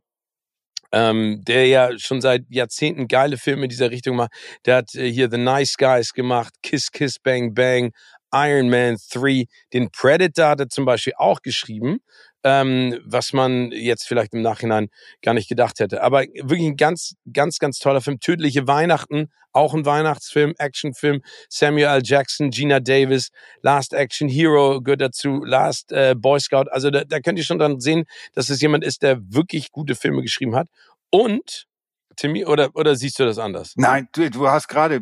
[0.91, 4.31] ähm, der ja schon seit Jahrzehnten geile Filme in dieser Richtung macht.
[4.65, 7.91] Der hat äh, hier The Nice Guys gemacht, Kiss Kiss Bang Bang,
[8.33, 11.99] Iron Man 3, den Predator hat er zum Beispiel auch geschrieben,
[12.43, 14.89] ähm, was man jetzt vielleicht im Nachhinein
[15.21, 16.01] gar nicht gedacht hätte.
[16.01, 18.19] Aber wirklich ein ganz, ganz, ganz toller Film.
[18.19, 21.21] Tödliche Weihnachten, auch ein Weihnachtsfilm, Actionfilm.
[21.49, 22.01] Samuel L.
[22.03, 23.29] Jackson, Gina Davis,
[23.61, 26.69] Last Action Hero gehört dazu, Last äh, Boy Scout.
[26.69, 29.95] Also da, da könnt ihr schon dann sehen, dass es jemand ist, der wirklich gute
[29.95, 30.67] Filme geschrieben hat.
[31.09, 31.67] Und
[32.17, 33.73] Timmy, oder, oder siehst du das anders?
[33.75, 35.01] Nein, du, du hast gerade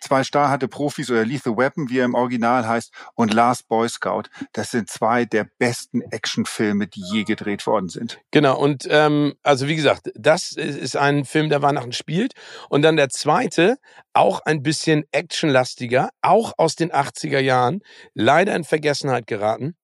[0.00, 3.88] zwei Star hatte Profis oder Lethal Weapon, wie er im Original heißt, und Last Boy
[3.88, 4.24] Scout.
[4.52, 8.20] Das sind zwei der besten Actionfilme, die je gedreht worden sind.
[8.32, 12.34] Genau, und ähm, also wie gesagt, das ist ein Film, der Weihnachten spielt.
[12.68, 13.76] Und dann der zweite,
[14.12, 17.80] auch ein bisschen actionlastiger, auch aus den 80er Jahren,
[18.14, 19.76] leider in Vergessenheit geraten,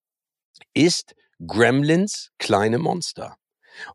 [0.74, 1.14] ist
[1.46, 3.36] Gremlins kleine Monster.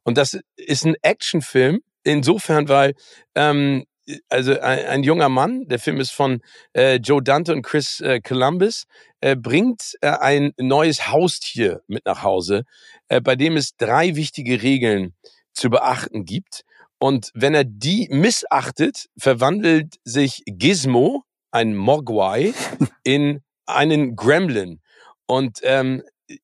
[0.03, 2.93] Und das ist ein Actionfilm, insofern, weil
[3.35, 3.85] ähm,
[4.29, 6.41] also ein, ein, junger Mann, der Film ist von
[6.73, 8.83] äh, Joe Dante und Chris äh, Columbus,
[9.21, 12.63] äh, bringt äh, ein neues Haustier mit nach Hause,
[13.07, 15.13] äh, bei dem es drei wichtige Regeln
[15.53, 16.63] zu beachten gibt.
[16.99, 22.53] Und wenn er die missachtet, verwandelt sich Gizmo, ein Mogwai,
[23.03, 24.81] in einen Gremlin.
[25.25, 26.03] Und ähm,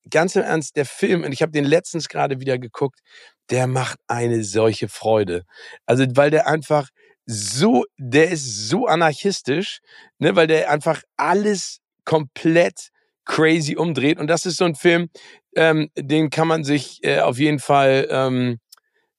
[0.10, 3.00] ganz im Ernst, der Film, und ich habe den letztens gerade wieder geguckt,
[3.50, 5.44] der macht eine solche Freude.
[5.86, 6.90] Also, weil der einfach
[7.26, 9.82] so, der ist so anarchistisch,
[10.18, 12.90] ne, weil der einfach alles komplett
[13.26, 14.20] crazy umdreht.
[14.20, 15.10] Und das ist so ein Film,
[15.56, 18.60] ähm, den kann man sich äh, auf jeden Fall ähm,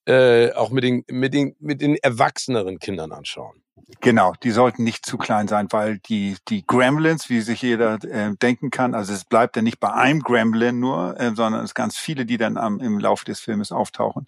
[0.06, 3.59] äh, auch mit den, mit, den, mit den erwachseneren Kindern anschauen.
[4.00, 8.34] Genau, die sollten nicht zu klein sein, weil die, die Gremlins, wie sich jeder äh,
[8.40, 11.98] denken kann, also es bleibt ja nicht bei einem Gremlin nur, äh, sondern es ganz
[11.98, 14.26] viele, die dann am, im Laufe des Filmes auftauchen.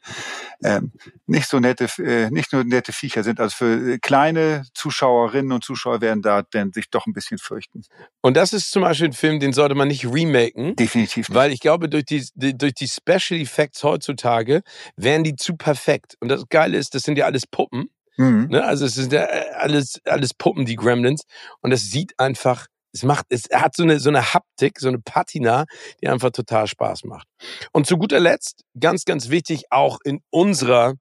[0.63, 0.93] Ähm,
[1.27, 6.01] nicht so nette, äh, nicht nur nette Viecher sind, also für kleine Zuschauerinnen und Zuschauer
[6.01, 7.83] werden da denn sich doch ein bisschen fürchten.
[8.21, 10.77] Und das ist zum Beispiel ein Film, den sollte man nicht remaken.
[10.77, 11.35] Definitiv nicht.
[11.35, 14.63] Weil ich glaube, durch die, durch die Special Effects heutzutage
[14.97, 16.17] wären die zu perfekt.
[16.21, 17.89] Und das Geile ist, das sind ja alles Puppen.
[18.17, 18.49] Mhm.
[18.51, 18.65] Ne?
[18.65, 21.23] Also es sind ja äh, alles, alles Puppen, die Gremlins.
[21.61, 24.99] Und es sieht einfach, es macht, es hat so eine, so eine Haptik, so eine
[24.99, 25.65] Patina,
[26.01, 27.27] die einfach total Spaß macht.
[27.73, 30.95] Und zu guter Letzt, ganz, ganz wichtig, auch in unserer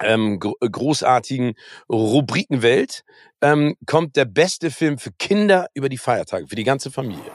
[0.00, 1.54] ähm, großartigen
[1.88, 3.04] Rubrikenwelt
[3.40, 7.30] ähm, kommt der beste Film für Kinder über die Feiertage, für die ganze Familie.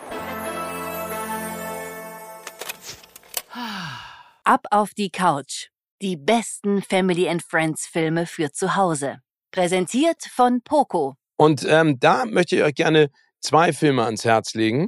[4.44, 5.70] Ab auf die Couch.
[6.02, 9.20] Die besten Family and Friends Filme für zu Hause.
[9.52, 11.16] Präsentiert von Poco.
[11.36, 13.10] Und ähm, da möchte ich euch gerne
[13.42, 14.88] zwei Filme ans Herz legen.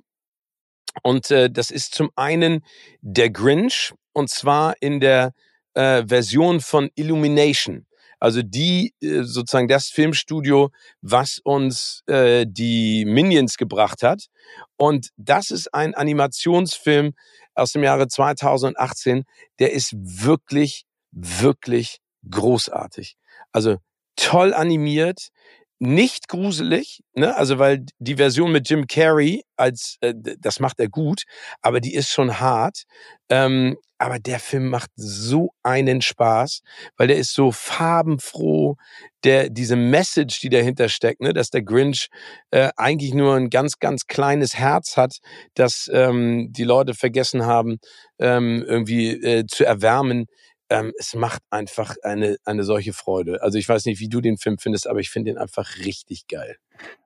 [1.03, 2.63] Und äh, das ist zum einen
[3.01, 5.33] Der Grinch und zwar in der
[5.73, 7.87] äh, Version von Illumination.
[8.19, 10.69] Also die äh, sozusagen das Filmstudio,
[11.01, 14.27] was uns äh, die Minions gebracht hat.
[14.77, 17.13] Und das ist ein Animationsfilm
[17.53, 19.25] aus dem Jahre 2018,
[19.59, 23.15] der ist wirklich wirklich großartig.
[23.51, 23.77] Also
[24.15, 25.29] toll animiert,
[25.79, 27.35] nicht gruselig, ne?
[27.35, 31.23] Also weil die Version mit Jim Carrey als äh, das macht er gut,
[31.63, 32.83] aber die ist schon hart.
[33.29, 36.61] Ähm, aber der Film macht so einen Spaß,
[36.97, 38.75] weil der ist so farbenfroh.
[39.23, 42.09] Der diese Message, die dahinter steckt, ne, dass der Grinch
[42.51, 45.17] äh, eigentlich nur ein ganz ganz kleines Herz hat,
[45.55, 47.79] das ähm, die Leute vergessen haben
[48.19, 50.27] ähm, irgendwie äh, zu erwärmen
[50.71, 53.43] ähm, es macht einfach eine, eine solche Freude.
[53.43, 56.27] Also ich weiß nicht, wie du den Film findest, aber ich finde ihn einfach richtig
[56.27, 56.55] geil.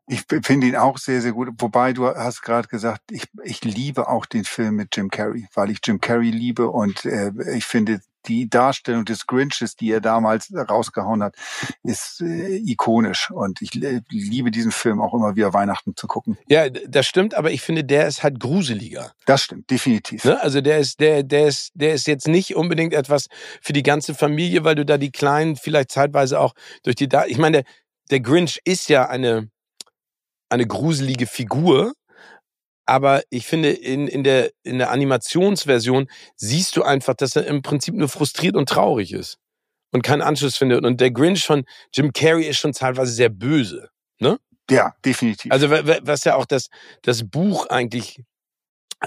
[0.07, 1.49] Ich finde ihn auch sehr, sehr gut.
[1.57, 5.71] Wobei du hast gerade gesagt, ich, ich liebe auch den Film mit Jim Carrey, weil
[5.71, 10.51] ich Jim Carrey liebe und äh, ich finde die Darstellung des Grinches, die er damals
[10.53, 11.35] rausgehauen hat,
[11.83, 13.31] ist äh, ikonisch.
[13.31, 16.37] Und ich äh, liebe diesen Film auch immer wieder Weihnachten zu gucken.
[16.47, 19.11] Ja, das stimmt, aber ich finde, der ist halt gruseliger.
[19.25, 20.23] Das stimmt, definitiv.
[20.25, 20.41] Ne?
[20.41, 23.27] Also der ist, der, der ist, der ist jetzt nicht unbedingt etwas
[23.61, 27.25] für die ganze Familie, weil du da die Kleinen vielleicht zeitweise auch durch die da.
[27.25, 27.65] Ich meine, der,
[28.11, 29.49] der Grinch ist ja eine
[30.49, 31.93] eine gruselige Figur.
[32.85, 37.61] Aber ich finde, in, in, der, in der Animationsversion siehst du einfach, dass er im
[37.61, 39.37] Prinzip nur frustriert und traurig ist
[39.91, 40.85] und keinen Anschluss findet.
[40.85, 43.89] Und der Grinch von Jim Carrey ist schon teilweise sehr böse.
[44.19, 44.37] Ne?
[44.69, 45.51] Ja, definitiv.
[45.51, 46.67] Also was ja auch das,
[47.01, 48.19] das Buch eigentlich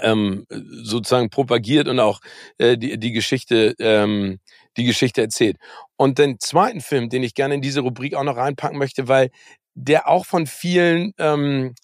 [0.01, 2.21] ähm, sozusagen propagiert und auch
[2.57, 4.39] äh, die, die Geschichte ähm,
[4.77, 5.57] die Geschichte erzählt.
[5.97, 9.29] Und den zweiten Film, den ich gerne in diese Rubrik auch noch reinpacken möchte, weil
[9.75, 11.75] der auch von vielen ähm,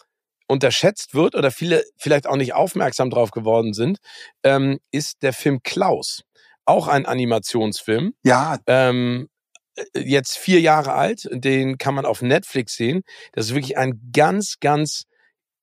[0.46, 3.98] unterschätzt wird oder viele vielleicht auch nicht aufmerksam drauf geworden sind,
[4.42, 6.22] ähm, ist der Film Klaus.
[6.64, 8.14] Auch ein Animationsfilm.
[8.22, 8.58] Ja.
[8.66, 9.28] Ähm,
[9.76, 13.02] äh, jetzt vier Jahre alt, den kann man auf Netflix sehen.
[13.32, 15.04] Das ist wirklich ein ganz, ganz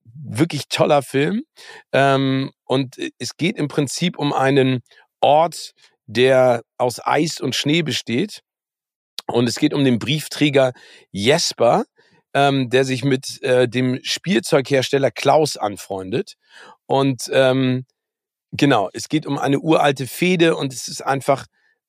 [0.04, 1.44] wirklich toller Film.
[1.92, 4.82] Ähm, und es geht im Prinzip um einen
[5.22, 5.72] Ort,
[6.06, 8.42] der aus Eis und Schnee besteht.
[9.26, 10.74] Und es geht um den Briefträger
[11.12, 11.86] Jesper,
[12.34, 16.36] ähm, der sich mit äh, dem Spielzeughersteller Klaus anfreundet.
[16.86, 17.86] Und ähm,
[18.52, 21.46] genau, es geht um eine uralte Fehde und es ist einfach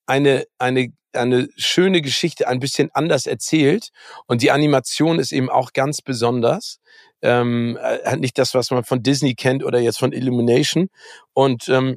[0.06, 3.88] eine, eine, eine schöne Geschichte, ein bisschen anders erzählt.
[4.26, 6.78] Und die Animation ist eben auch ganz besonders.
[7.22, 10.88] Ähm, äh, nicht das, was man von Disney kennt oder jetzt von Illumination.
[11.32, 11.96] Und ähm,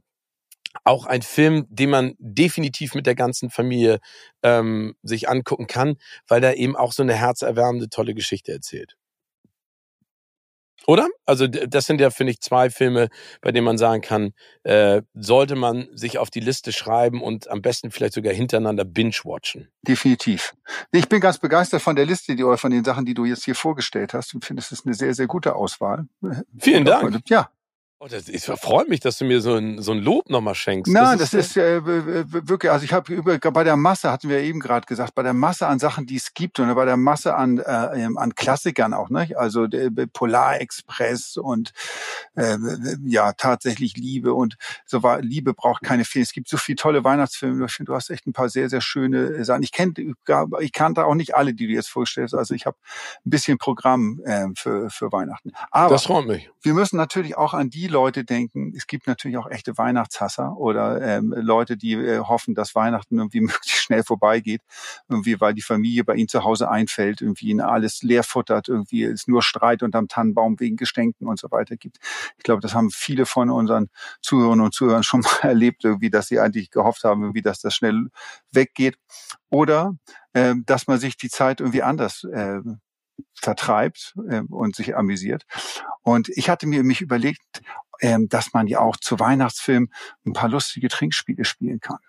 [0.87, 3.99] auch ein Film, den man definitiv mit der ganzen Familie
[4.43, 5.97] ähm, sich angucken kann,
[6.27, 8.95] weil er eben auch so eine herzerwärmende, tolle Geschichte erzählt.
[10.87, 11.09] Oder?
[11.25, 13.09] Also das sind ja, finde ich, zwei Filme,
[13.41, 14.31] bei denen man sagen kann,
[14.63, 19.67] äh, sollte man sich auf die Liste schreiben und am besten vielleicht sogar hintereinander binge-watchen.
[19.85, 20.53] Definitiv.
[20.93, 23.55] Ich bin ganz begeistert von der Liste, die von den Sachen, die du jetzt hier
[23.55, 26.07] vorgestellt hast und finde, es ist eine sehr, sehr gute Auswahl.
[26.57, 27.19] Vielen Dank.
[27.27, 27.49] Ja,
[27.99, 30.93] Oh, das, ich freue mich, dass du mir so ein, so ein Lob nochmal schenkst.
[30.93, 34.39] Nein, das, das ist, äh, wirklich, also ich habe über bei der Masse, hatten wir
[34.41, 37.33] eben gerade gesagt, bei der Masse an Sachen, die es gibt und bei der Masse
[37.33, 39.29] an, äh, ähm, an Klassikern auch, ne?
[39.35, 41.73] Also der Polar Express und
[42.35, 42.57] äh,
[43.03, 46.21] ja, tatsächlich Liebe und so war Liebe braucht keine Fehler.
[46.21, 47.65] Es gibt so viele tolle Weihnachtsfilme.
[47.79, 49.63] Du hast echt ein paar sehr, sehr schöne Sachen.
[49.63, 49.93] Ich kenne,
[50.59, 52.35] ich kannte auch nicht alle, die du jetzt vorstellst.
[52.35, 52.77] Also ich habe
[53.25, 55.51] ein bisschen Programm äh, für, für Weihnachten.
[55.71, 56.47] Aber das freut mich.
[56.61, 61.01] Wir müssen natürlich auch an die Leute denken, es gibt natürlich auch echte Weihnachtshasser oder
[61.01, 64.61] ähm, Leute, die äh, hoffen, dass Weihnachten irgendwie möglichst schnell vorbeigeht,
[65.09, 68.23] irgendwie weil die Familie bei ihnen zu Hause einfällt, irgendwie ihnen alles leer
[68.67, 71.97] irgendwie es nur Streit unterm Tannenbaum wegen Geschenken und so weiter gibt.
[72.37, 73.89] Ich glaube, das haben viele von unseren
[74.21, 77.75] Zuhörern und Zuhörern schon mal erlebt, irgendwie, dass sie eigentlich gehofft haben, irgendwie, dass das
[77.75, 78.07] schnell
[78.51, 78.97] weggeht.
[79.49, 79.95] Oder
[80.33, 82.59] äh, dass man sich die Zeit irgendwie anders äh,
[83.33, 85.43] vertreibt äh, und sich amüsiert.
[86.01, 87.61] Und ich hatte mir mich überlegt,
[87.99, 89.91] äh, dass man ja auch zu Weihnachtsfilmen
[90.25, 91.99] ein paar lustige Trinkspiele spielen kann.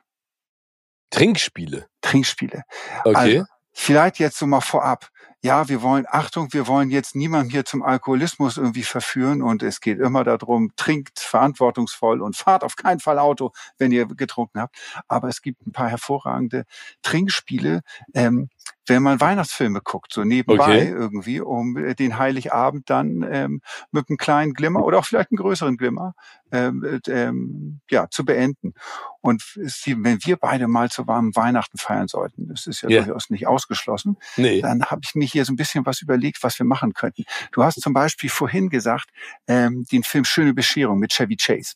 [1.11, 1.87] Trinkspiele?
[2.01, 2.63] Trinkspiele.
[3.05, 3.17] Okay.
[3.17, 5.09] Also, vielleicht jetzt so mal vorab
[5.43, 9.81] ja, wir wollen, Achtung, wir wollen jetzt niemanden hier zum Alkoholismus irgendwie verführen und es
[9.81, 14.77] geht immer darum, trinkt verantwortungsvoll und fahrt auf keinen Fall Auto, wenn ihr getrunken habt.
[15.07, 16.65] Aber es gibt ein paar hervorragende
[17.03, 17.83] Trinkspiele,
[18.15, 18.49] ähm,
[18.87, 20.89] wenn man Weihnachtsfilme guckt, so nebenbei okay.
[20.89, 23.61] irgendwie, um äh, den Heiligabend dann ähm,
[23.93, 26.15] mit einem kleinen Glimmer oder auch vielleicht einem größeren Glimmer
[26.51, 28.75] ähm, ähm, ja, zu beenden.
[29.21, 33.05] Und wenn wir beide mal zu warmen Weihnachten feiern sollten, das ist ja yeah.
[33.05, 34.63] durchaus nicht ausgeschlossen, nee.
[34.63, 37.25] dann habe ich mir hier so ein bisschen was überlegt, was wir machen könnten.
[37.53, 39.11] Du hast zum Beispiel vorhin gesagt,
[39.47, 41.75] ähm, den Film Schöne Bescherung mit Chevy Chase.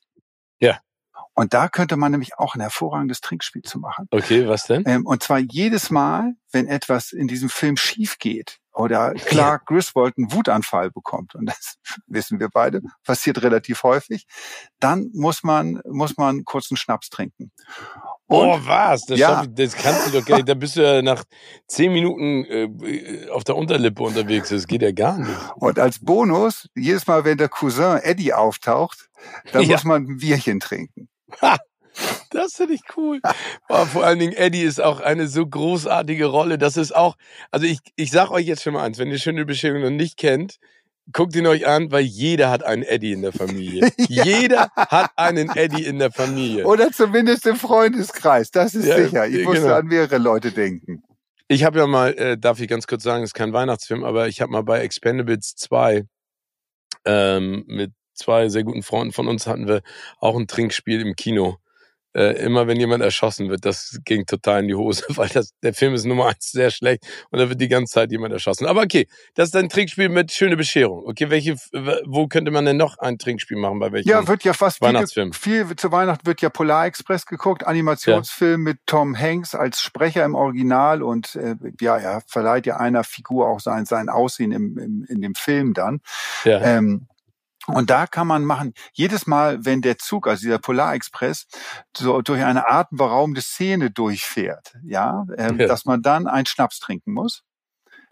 [0.61, 0.81] Ja.
[1.35, 4.07] Und da könnte man nämlich auch ein hervorragendes Trinkspiel zu machen.
[4.11, 4.85] Okay, was denn?
[4.87, 10.19] Ähm, und zwar jedes Mal, wenn etwas in diesem Film schief geht oder Clark Griswold
[10.19, 14.27] einen Wutanfall bekommt, und das wissen wir beide, passiert relativ häufig,
[14.79, 17.51] dann muss man, muss man kurz einen Schnaps trinken.
[18.27, 19.05] Und, oh, was?
[19.05, 19.43] Das, ja.
[19.43, 20.49] ich, das kannst du doch gar nicht.
[20.49, 21.25] Da bist du ja nach
[21.67, 24.49] zehn Minuten äh, auf der Unterlippe unterwegs.
[24.49, 25.39] Das geht ja gar nicht.
[25.57, 29.11] Und als Bonus, jedes Mal, wenn der Cousin Eddie auftaucht,
[29.53, 29.73] dann ja.
[29.73, 31.09] muss man ein Bierchen trinken.
[31.43, 31.59] Ha,
[32.31, 33.21] das finde ich cool.
[33.69, 36.59] Aber vor allen Dingen, Eddie ist auch eine so großartige Rolle.
[36.59, 37.17] Das ist auch,
[37.51, 40.17] also ich, ich sag euch jetzt schon mal eins, wenn ihr schöne Bescherung noch nicht
[40.17, 40.59] kennt,
[41.13, 43.91] guckt ihn euch an, weil jeder hat einen Eddie in der Familie.
[44.09, 44.25] ja.
[44.25, 46.67] Jeder hat einen Eddie in der Familie.
[46.67, 49.27] Oder zumindest im Freundeskreis, das ist ja, sicher.
[49.27, 49.75] Ich musste genau.
[49.75, 51.03] an mehrere Leute denken.
[51.49, 54.29] Ich habe ja mal, äh, darf ich ganz kurz sagen, es ist kein Weihnachtsfilm, aber
[54.29, 56.05] ich habe mal bei Expendables 2
[57.05, 59.83] ähm, mit zwei sehr guten Freunden von uns hatten wir
[60.19, 61.57] auch ein Trinkspiel im Kino.
[62.15, 65.73] Äh, immer wenn jemand erschossen wird, das ging total in die Hose, weil das, der
[65.73, 68.67] Film ist Nummer eins sehr schlecht und da wird die ganze Zeit jemand erschossen.
[68.67, 71.07] Aber okay, das ist ein Trinkspiel mit schöne Bescherung.
[71.07, 71.57] Okay, welche,
[72.05, 75.33] wo könnte man denn noch ein Trinkspiel machen bei welchem Ja, wird ja fast Weihnachtsfilm.
[75.33, 78.73] Viel, viel zu Weihnachten wird ja Polar Express geguckt, Animationsfilm ja.
[78.73, 83.49] mit Tom Hanks als Sprecher im Original und äh, ja, er verleiht ja einer Figur
[83.49, 86.01] auch sein, sein Aussehen im, im, in dem Film dann.
[86.45, 86.61] Ja.
[86.61, 87.07] Ähm,
[87.67, 91.47] und da kann man machen, jedes Mal, wenn der Zug, also dieser Polarexpress,
[91.97, 95.67] so durch eine atemberaubende Szene durchfährt, ja, ähm, ja.
[95.67, 97.45] dass man dann einen Schnaps trinken muss.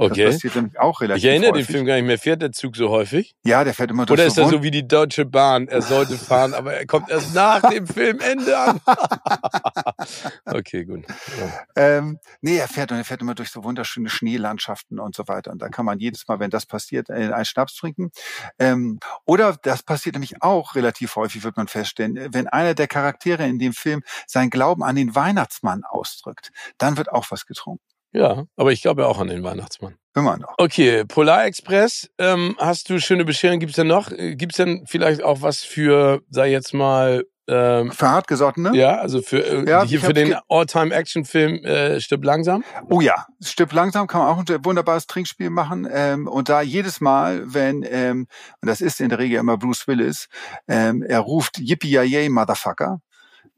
[0.03, 0.25] Okay.
[0.25, 1.67] Das passiert nämlich auch relativ Ich erinnere häufig.
[1.67, 2.19] den Film gar nicht mehr.
[2.19, 3.35] Fährt der Zug so häufig?
[3.45, 5.69] Ja, der fährt immer durch Oder ist so Wund- so wie die Deutsche Bahn?
[5.69, 8.81] Er sollte fahren, aber er kommt erst nach dem Filmende an.
[10.47, 11.05] okay, gut.
[11.07, 11.99] Ja.
[11.99, 15.51] Ähm, nee, er fährt und er fährt immer durch so wunderschöne Schneelandschaften und so weiter.
[15.51, 18.11] Und da kann man jedes Mal, wenn das passiert, äh, einen Schnaps trinken.
[18.59, 22.89] Ähm, oder das passiert nämlich auch relativ häufig, wird man feststellen, äh, wenn einer der
[22.89, 27.85] Charaktere in dem Film seinen Glauben an den Weihnachtsmann ausdrückt, dann wird auch was getrunken.
[28.13, 29.97] Ja, aber ich glaube auch an den Weihnachtsmann.
[30.17, 30.55] Immer noch.
[30.59, 33.61] Okay, Polarexpress, ähm, hast du schöne Bescherung?
[33.61, 34.11] Gibt's denn noch?
[34.11, 38.77] Äh, Gibt's denn vielleicht auch was für, sei jetzt mal, ähm, Für hartgesottene?
[38.77, 42.65] ja, also für äh, Ja, hier für den All-Time-Action-Film äh, Stirb langsam?
[42.89, 45.89] Oh ja, Stipp langsam kann man auch ein wunderbares Trinkspiel machen.
[45.91, 48.27] Ähm, und da jedes Mal, wenn, ähm,
[48.61, 50.27] und das ist in der Regel immer Bruce Willis,
[50.69, 53.01] ähm, er ruft Yippie Yay Motherfucker,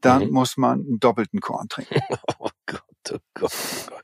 [0.01, 0.31] dann Mhm.
[0.31, 1.95] muss man einen doppelten Korn trinken.
[3.11, 4.03] Oh Gott, oh Gott.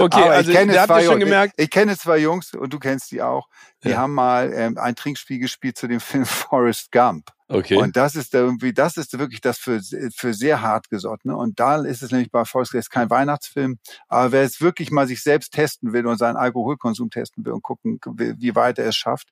[0.00, 1.24] Okay, Aber also ich kenne zwei schon Jungs.
[1.24, 3.48] gemerkt, Ich, ich kenne zwei Jungs und du kennst die auch.
[3.84, 3.98] Die Ja.
[3.98, 7.30] haben mal ähm, ein Trinkspiel gespielt zu dem Film Forrest Gump.
[7.48, 7.76] okay.
[7.76, 9.80] Und das ist da irgendwie, das ist wirklich das für,
[10.14, 11.36] für sehr hartgesottene.
[11.36, 13.78] Und da ist es nämlich bei Forrest Gump kein Weihnachtsfilm.
[14.08, 17.62] Aber wer es wirklich mal sich selbst testen will und seinen Alkoholkonsum testen will und
[17.62, 19.28] gucken, wie weit er es schafft,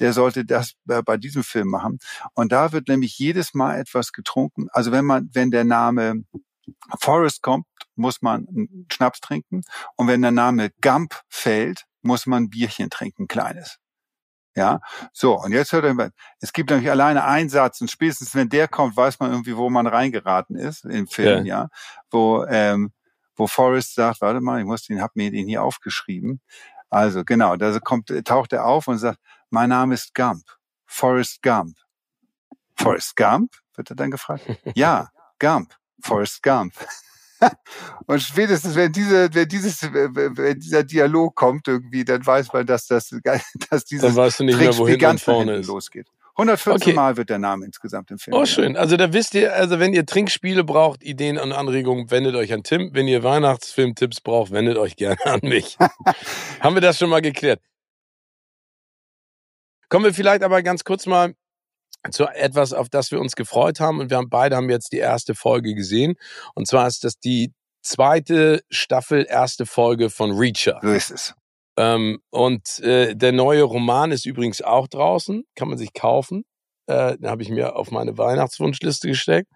[0.00, 1.98] der sollte das bei bei diesem Film machen.
[2.34, 4.68] Und da wird nämlich jedes Mal etwas getrunken.
[4.72, 6.24] Also wenn man, wenn der Name
[7.00, 7.66] Forrest kommt,
[8.00, 9.62] muss man einen Schnaps trinken.
[9.96, 13.78] Und wenn der Name Gump fällt, muss man ein Bierchen trinken, ein kleines.
[14.56, 14.80] Ja,
[15.12, 16.10] so, und jetzt hört er mal,
[16.40, 19.70] es gibt nämlich alleine einen Satz, und spätestens wenn der kommt, weiß man irgendwie, wo
[19.70, 21.68] man reingeraten ist im Film, ja,
[22.10, 22.92] wo, ähm,
[23.36, 26.40] wo Forrest sagt, warte mal, ich muss den, hab mir den hier aufgeschrieben.
[26.88, 30.42] Also, genau, da kommt, taucht er auf und sagt, mein Name ist Gump,
[30.84, 31.76] Forrest Gump.
[32.76, 33.54] Forrest Gump?
[33.76, 34.44] Wird er dann gefragt?
[34.74, 36.74] Ja, Gump, Forrest Gump.
[38.06, 42.86] Und spätestens, wenn diese, wenn dieses, wenn dieser Dialog kommt irgendwie, dann weiß man, dass
[42.86, 45.66] das, dass Dann dieses weißt du nicht mehr, wo Trinkspiel hinten und ganz vorne ist.
[45.66, 46.06] losgeht.
[46.36, 46.92] 114 Okay.
[46.94, 48.36] Mal wird der Name insgesamt im Film.
[48.36, 48.76] Oh, schön.
[48.76, 52.62] Also da wisst ihr, also wenn ihr Trinkspiele braucht, Ideen und Anregungen, wendet euch an
[52.62, 52.90] Tim.
[52.94, 55.76] Wenn ihr Weihnachtsfilmtipps braucht, wendet euch gerne an mich.
[56.60, 57.60] Haben wir das schon mal geklärt?
[59.88, 61.34] Kommen wir vielleicht aber ganz kurz mal
[62.10, 64.00] zu etwas, auf das wir uns gefreut haben.
[64.00, 66.14] Und wir haben beide haben jetzt die erste Folge gesehen.
[66.54, 70.78] Und zwar ist das die zweite Staffel, erste Folge von Reacher.
[70.82, 71.34] So ist es.
[71.76, 76.44] Ähm, und äh, der neue Roman ist übrigens auch draußen, kann man sich kaufen.
[76.86, 79.48] Äh, den habe ich mir auf meine Weihnachtswunschliste gesteckt.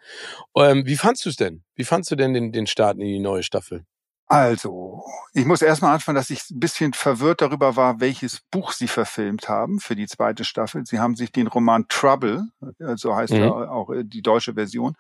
[0.57, 1.65] Ähm, wie fandst du es denn?
[1.75, 3.85] Wie fandst du denn den, den Start in die neue Staffel?
[4.27, 8.89] Also, ich muss erstmal anfangen, dass ich ein bisschen verwirrt darüber war, welches Buch Sie
[8.89, 10.87] verfilmt haben für die zweite Staffel.
[10.87, 12.45] Sie haben sich den Roman Trouble,
[12.81, 13.43] äh, so heißt Mhm.
[13.43, 14.97] er auch äh, die deutsche Version,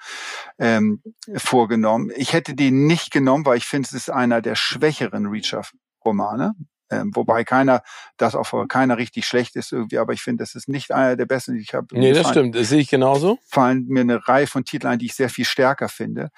[0.59, 1.03] ähm,
[1.37, 2.11] vorgenommen.
[2.17, 6.53] Ich hätte den nicht genommen, weil ich finde, es ist einer der schwächeren Reacher-Romane.
[6.91, 7.83] Ähm, wobei keiner,
[8.19, 11.25] das auch keiner richtig schlecht ist irgendwie, aber ich finde, das ist nicht einer der
[11.25, 11.57] besten.
[11.57, 12.55] Ich habe Nee, das stimmt.
[12.55, 13.39] Das sehe ich genauso.
[13.49, 16.29] fallen mir eine Reihe von Titeln ein, die ich sehr viel stärker finde.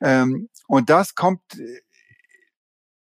[0.00, 1.40] Ähm, und das kommt,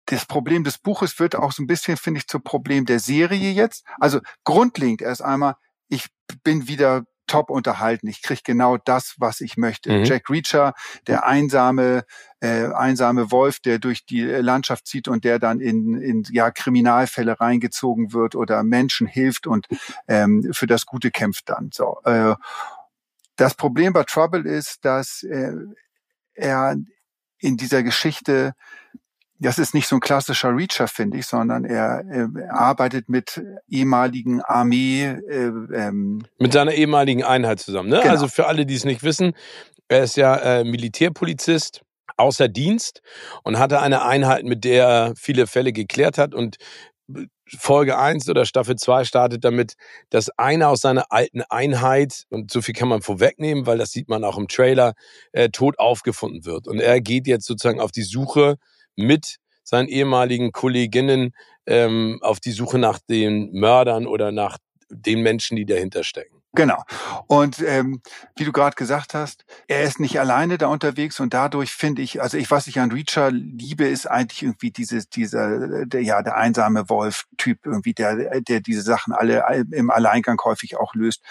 [0.06, 3.52] das Problem des Buches wird auch so ein bisschen, finde ich, zum Problem der Serie
[3.52, 3.86] jetzt.
[4.00, 5.56] Also grundlegend erst einmal,
[5.88, 6.08] ich
[6.44, 8.08] bin wieder top unterhalten.
[8.08, 9.92] Ich kriege genau das, was ich möchte.
[9.92, 10.04] Mhm.
[10.04, 10.74] Jack Reacher,
[11.08, 12.06] der einsame,
[12.40, 17.40] äh, einsame Wolf, der durch die Landschaft zieht und der dann in, in ja, Kriminalfälle
[17.40, 19.68] reingezogen wird oder Menschen hilft und
[20.08, 21.70] ähm, für das Gute kämpft dann.
[21.74, 22.36] So, äh,
[23.38, 25.54] das Problem bei Trouble ist, dass äh,
[26.34, 26.76] er
[27.40, 28.54] in dieser Geschichte,
[29.40, 34.42] das ist nicht so ein klassischer Reacher, finde ich, sondern er, äh, arbeitet mit ehemaligen
[34.42, 37.90] Armee, äh, ähm, Mit seiner ehemaligen Einheit zusammen.
[37.90, 38.00] Ne?
[38.00, 38.12] Genau.
[38.12, 39.34] Also für alle, die es nicht wissen,
[39.88, 41.82] er ist ja äh, Militärpolizist
[42.18, 43.02] außer Dienst
[43.44, 46.58] und hatte eine Einheit, mit der er viele Fälle geklärt hat und
[47.48, 49.76] Folge 1 oder Staffel 2 startet damit,
[50.10, 54.10] dass einer aus seiner alten Einheit, und so viel kann man vorwegnehmen, weil das sieht
[54.10, 54.94] man auch im Trailer,
[55.32, 56.68] äh, tot aufgefunden wird.
[56.68, 58.56] Und er geht jetzt sozusagen auf die Suche
[58.96, 61.34] mit seinen ehemaligen Kolleginnen
[61.66, 64.58] ähm, auf die Suche nach den Mördern oder nach
[64.90, 66.35] den Menschen, die dahinter stecken.
[66.56, 66.84] Genau.
[67.28, 68.02] Und ähm,
[68.38, 72.22] wie du gerade gesagt hast, er ist nicht alleine da unterwegs und dadurch finde ich,
[72.22, 76.38] also ich, was ich an Reacher liebe, ist eigentlich irgendwie dieses, dieser, der, ja, der
[76.38, 81.22] einsame Wolf-Typ irgendwie, der, der diese Sachen alle im Alleingang häufig auch löst.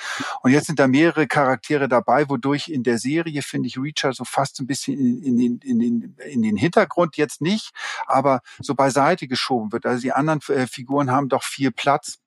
[0.43, 4.25] Und jetzt sind da mehrere Charaktere dabei, wodurch in der Serie finde ich Reacher so
[4.25, 7.73] fast ein bisschen in, in, den, in, den, in den Hintergrund jetzt nicht,
[8.07, 9.87] aber so beiseite geschoben wird.
[9.87, 12.19] Also die anderen äh, Figuren haben doch viel Platz.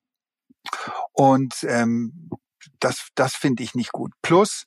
[1.12, 2.30] Und ähm,
[2.80, 4.12] das, das finde ich nicht gut.
[4.22, 4.64] Plus,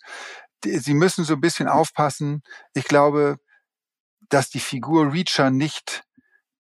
[0.63, 2.43] die, sie müssen so ein bisschen aufpassen.
[2.73, 3.37] Ich glaube,
[4.29, 6.03] dass die Figur Reacher nicht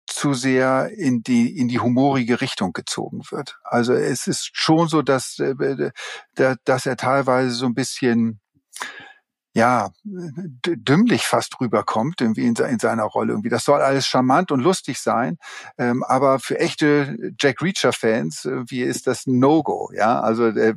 [0.07, 3.59] zu sehr in die in die humorige Richtung gezogen wird.
[3.63, 5.91] Also es ist schon so, dass äh,
[6.35, 8.41] dass er teilweise so ein bisschen
[9.53, 13.33] ja, dümmlich fast rüberkommt, irgendwie in, in, seiner Rolle.
[13.33, 13.49] Irgendwie.
[13.49, 15.37] Das soll alles charmant und lustig sein,
[15.77, 19.91] ähm, aber für echte Jack Reacher-Fans, äh, wie ist das No-Go?
[19.93, 20.73] Ja, also äh,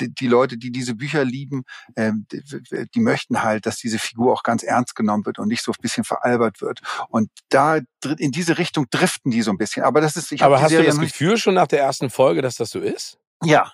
[0.00, 1.64] die, die, Leute, die diese Bücher lieben,
[1.96, 2.42] ähm, die,
[2.94, 5.82] die, möchten halt, dass diese Figur auch ganz ernst genommen wird und nicht so ein
[5.82, 6.80] bisschen veralbert wird.
[7.08, 7.80] Und da
[8.18, 9.84] in diese Richtung driften die so ein bisschen.
[9.84, 10.32] Aber das ist.
[10.32, 13.18] Ich aber hast du das Gefühl schon nach der ersten Folge, dass das so ist?
[13.44, 13.72] Ja,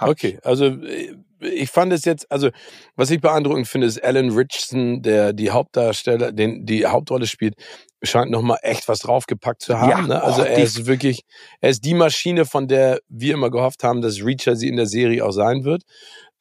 [0.00, 2.50] Okay, also äh, ich fand es jetzt, also
[2.96, 7.54] was ich beeindruckend finde, ist Alan Richardson, der die Hauptdarsteller, den die Hauptrolle spielt,
[8.02, 9.90] scheint nochmal echt was draufgepackt zu haben.
[9.90, 10.22] Ja, ne?
[10.22, 11.22] Also oh, er ist wirklich,
[11.60, 14.86] er ist die Maschine, von der wir immer gehofft haben, dass Reacher sie in der
[14.86, 15.82] Serie auch sein wird.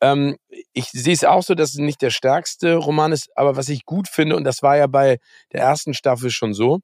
[0.02, 0.38] Ähm,
[0.74, 3.86] ich sehe es auch so, dass es nicht der stärkste Roman ist, aber was ich
[3.86, 5.18] gut finde, und das war ja bei
[5.54, 6.80] der ersten Staffel schon so,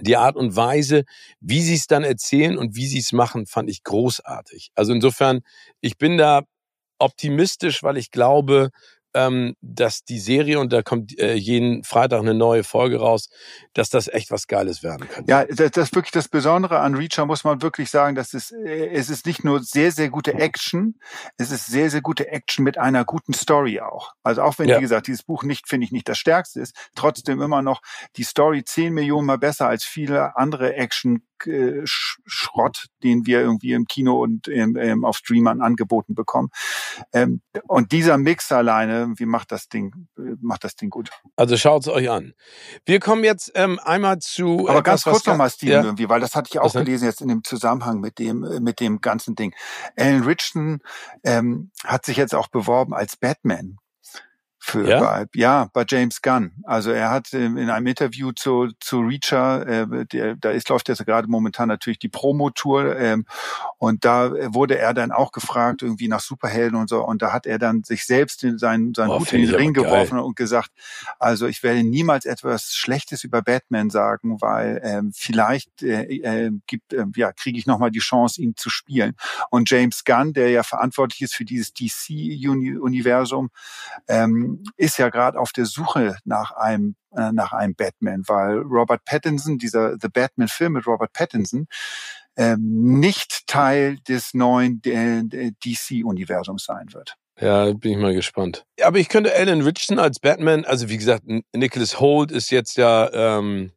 [0.00, 1.04] die Art und Weise,
[1.40, 4.70] wie sie es dann erzählen und wie sie es machen, fand ich großartig.
[4.74, 5.40] Also insofern,
[5.80, 6.42] ich bin da
[6.98, 8.70] optimistisch, weil ich glaube,
[9.14, 13.28] ähm, dass die Serie, und da kommt äh, jeden Freitag eine neue Folge raus,
[13.74, 15.30] dass das echt was Geiles werden könnte.
[15.30, 18.52] Ja, das, das ist wirklich das Besondere an Reacher, muss man wirklich sagen, dass es,
[18.52, 20.98] äh, es ist nicht nur sehr, sehr gute Action,
[21.36, 24.12] es ist sehr, sehr gute Action mit einer guten Story auch.
[24.22, 24.78] Also auch wenn, ja.
[24.78, 27.82] wie gesagt, dieses Buch nicht, finde ich, nicht das stärkste ist, trotzdem immer noch
[28.16, 33.72] die Story zehn Millionen mal besser als viele andere Action äh, Schrott, den wir irgendwie
[33.72, 36.50] im Kino und ähm, ähm, auf Streamern angeboten bekommen.
[37.12, 40.08] Ähm, und dieser Mix alleine, wie macht das Ding,
[40.40, 41.10] macht das Ding gut.
[41.36, 42.34] Also schaut es euch an.
[42.84, 44.68] Wir kommen jetzt ähm, einmal zu.
[44.68, 45.82] Aber ganz kurz nochmal, Steven, ja?
[45.84, 48.80] irgendwie, weil das hatte ich auch gelesen jetzt in dem Zusammenhang mit dem äh, mit
[48.80, 49.54] dem ganzen Ding.
[49.96, 50.80] Alan Richardson
[51.24, 53.78] ähm, hat sich jetzt auch beworben als Batman
[54.72, 55.00] für ja?
[55.00, 56.52] Bei, ja bei James Gunn.
[56.64, 60.88] Also er hat ähm, in einem Interview zu zu Reacher, äh, der, da ist läuft
[60.88, 63.26] jetzt gerade momentan natürlich die Promotour ähm,
[63.78, 67.46] und da wurde er dann auch gefragt irgendwie nach Superhelden und so und da hat
[67.46, 70.70] er dann sich selbst in seinen seinen oh, Hut in den Ring geworfen und gesagt,
[71.18, 76.94] also ich werde niemals etwas Schlechtes über Batman sagen, weil ähm, vielleicht äh, äh, gibt
[76.94, 79.14] äh, ja kriege ich noch mal die Chance ihn zu spielen
[79.50, 82.10] und James Gunn, der ja verantwortlich ist für dieses DC
[82.48, 83.50] Universum
[84.76, 89.58] ist ja gerade auf der Suche nach einem äh, nach einem Batman, weil Robert Pattinson,
[89.58, 91.66] dieser The Batman-Film mit Robert Pattinson,
[92.36, 97.16] ähm, nicht Teil des neuen DC-Universums sein wird.
[97.40, 98.64] Ja, bin ich mal gespannt.
[98.82, 103.10] Aber ich könnte Alan Richardson als Batman, also wie gesagt, Nicholas Holt ist jetzt ja
[103.12, 103.72] ähm,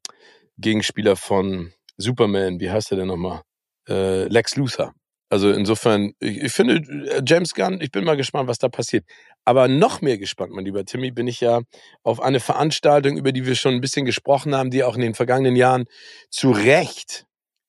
[0.57, 2.59] Gegenspieler von Superman.
[2.59, 3.41] Wie heißt er denn nochmal?
[3.87, 4.93] Äh, Lex Luthor.
[5.35, 6.75] Also insofern, ich, ich, finde,
[7.09, 9.03] äh, James Gunn, ich bin mal gespannt, was da passiert.
[9.43, 11.59] Aber noch mehr gespannt, mein lieber Timmy, bin ich ja
[12.03, 15.13] auf eine Veranstaltung, über die wir schon ein bisschen gesprochen haben, die auch in den
[15.13, 15.87] vergangenen Jahren
[16.29, 17.25] zu Recht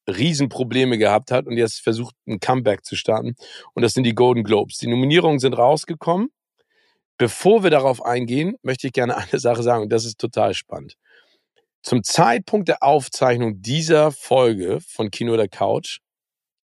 [0.08, 3.34] Riesenprobleme gehabt hat und jetzt versucht, ein Comeback zu starten.
[3.74, 4.78] Und das sind die Golden Globes.
[4.78, 6.28] Die Nominierungen sind rausgekommen.
[7.18, 10.94] Bevor wir darauf eingehen, möchte ich gerne eine Sache sagen und das ist total spannend.
[11.82, 15.98] Zum Zeitpunkt der Aufzeichnung dieser Folge von Kino der Couch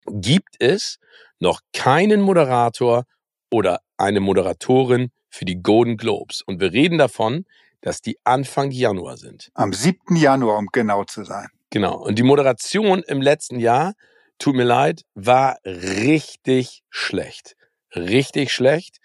[0.06, 0.99] gibt es
[1.39, 3.06] noch keinen Moderator
[3.52, 6.41] oder eine Moderatorin für die Golden Globes.
[6.41, 7.45] Und wir reden davon,
[7.82, 9.49] dass die Anfang Januar sind.
[9.54, 10.16] Am 7.
[10.16, 11.47] Januar, um genau zu sein.
[11.72, 11.97] Genau.
[11.97, 13.93] Und die Moderation im letzten Jahr,
[14.38, 17.56] tut mir leid, war richtig schlecht.
[17.95, 18.97] Richtig schlecht.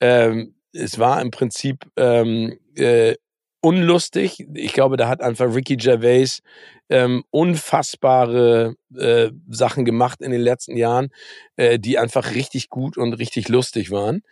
[0.00, 3.14] Ähm, es war im Prinzip ähm, äh,
[3.60, 4.46] unlustig.
[4.54, 6.40] Ich glaube, da hat einfach Ricky Gervais
[6.88, 11.08] ähm, unfassbare äh, Sachen gemacht in den letzten Jahren,
[11.56, 14.22] äh, die einfach richtig gut und richtig lustig waren.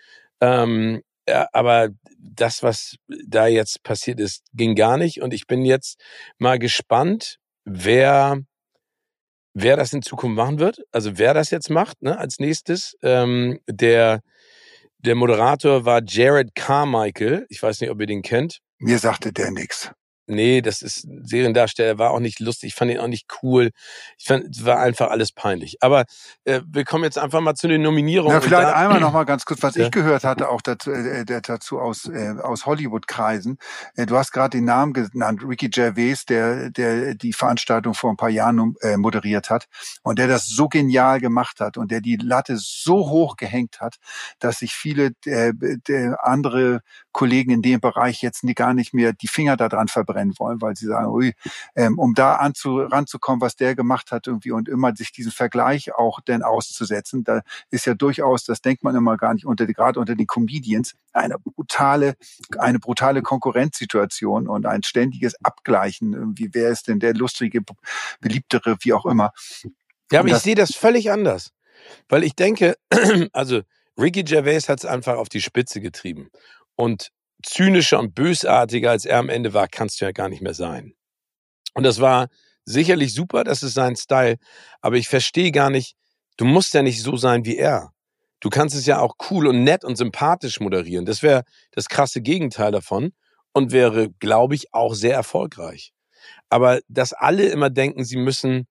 [0.41, 5.21] Ähm, ja, aber das, was da jetzt passiert ist, ging gar nicht.
[5.21, 6.01] Und ich bin jetzt
[6.39, 8.39] mal gespannt, wer
[9.55, 10.81] wer das in Zukunft machen wird.
[10.93, 12.97] Also wer das jetzt macht, ne, als nächstes.
[13.03, 14.21] Ähm, der
[14.99, 17.47] der Moderator war Jared Carmichael.
[17.51, 18.61] Ich weiß nicht, ob ihr den kennt.
[18.81, 19.91] Mir sagte der nix.
[20.31, 23.71] Nee, das ist ein Seriendarsteller, war auch nicht lustig, ich fand ihn auch nicht cool.
[24.19, 25.79] Ich fand, es war einfach alles peinlich.
[25.81, 26.05] Aber
[26.45, 28.35] äh, wir kommen jetzt einfach mal zu den Nominierungen.
[28.35, 29.87] Na, vielleicht da, einmal noch mal ganz kurz, was ja.
[29.87, 33.57] ich gehört hatte, auch dazu, äh, dazu aus, äh, aus Hollywood-Kreisen.
[33.97, 38.19] Äh, du hast gerade den Namen genannt, Ricky Gervais, der, der die Veranstaltung vor ein
[38.19, 39.65] paar Jahren äh, moderiert hat
[40.03, 43.97] und der das so genial gemacht hat und der die Latte so hoch gehängt hat,
[44.41, 45.55] dass sich viele äh,
[45.89, 50.35] der andere Kollegen in dem Bereich jetzt gar nicht mehr die Finger daran verbrennen verbrennen
[50.39, 51.33] wollen, weil sie sagen, ui,
[51.75, 55.95] ähm, um da anzu, ranzukommen, was der gemacht hat irgendwie und immer sich diesen Vergleich
[55.95, 60.01] auch denn auszusetzen, da ist ja durchaus, das denkt man immer gar nicht unter, gerade
[60.01, 62.15] unter den Comedians, eine brutale,
[62.59, 66.13] eine brutale Konkurrenzsituation und ein ständiges Abgleichen.
[66.13, 67.61] Irgendwie, wer ist denn der lustige,
[68.21, 69.33] beliebtere, wie auch immer.
[70.11, 71.53] Ja, aber ich sehe das völlig anders.
[72.09, 72.77] Weil ich denke,
[73.33, 73.63] also
[73.99, 76.29] Ricky Gervais hat es einfach auf die Spitze getrieben.
[76.77, 77.11] Und
[77.43, 80.95] zynischer und bösartiger, als er am Ende war, kannst du ja gar nicht mehr sein.
[81.75, 82.29] Und das war
[82.65, 84.37] sicherlich super, das ist sein Style,
[84.81, 85.97] aber ich verstehe gar nicht,
[86.37, 87.93] du musst ja nicht so sein wie er.
[88.41, 91.07] Du kannst es ja auch cool und nett und sympathisch moderieren.
[91.07, 93.13] Das wäre das krasse Gegenteil davon
[93.53, 95.93] und wäre, glaube ich, auch sehr erfolgreich.
[96.49, 98.67] Aber dass alle immer denken, sie müssen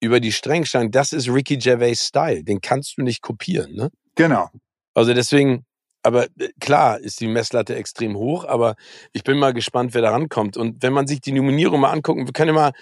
[0.00, 2.44] über die Stränge steigen, das ist Ricky Gervais Style.
[2.44, 3.90] Den kannst du nicht kopieren, ne?
[4.16, 4.48] Genau.
[4.94, 5.64] Also deswegen,
[6.04, 8.76] aber äh, klar ist die Messlatte extrem hoch, aber
[9.12, 10.56] ich bin mal gespannt, wer da rankommt.
[10.56, 12.72] Und wenn man sich die Nominierung mal anguckt, wir können ja mal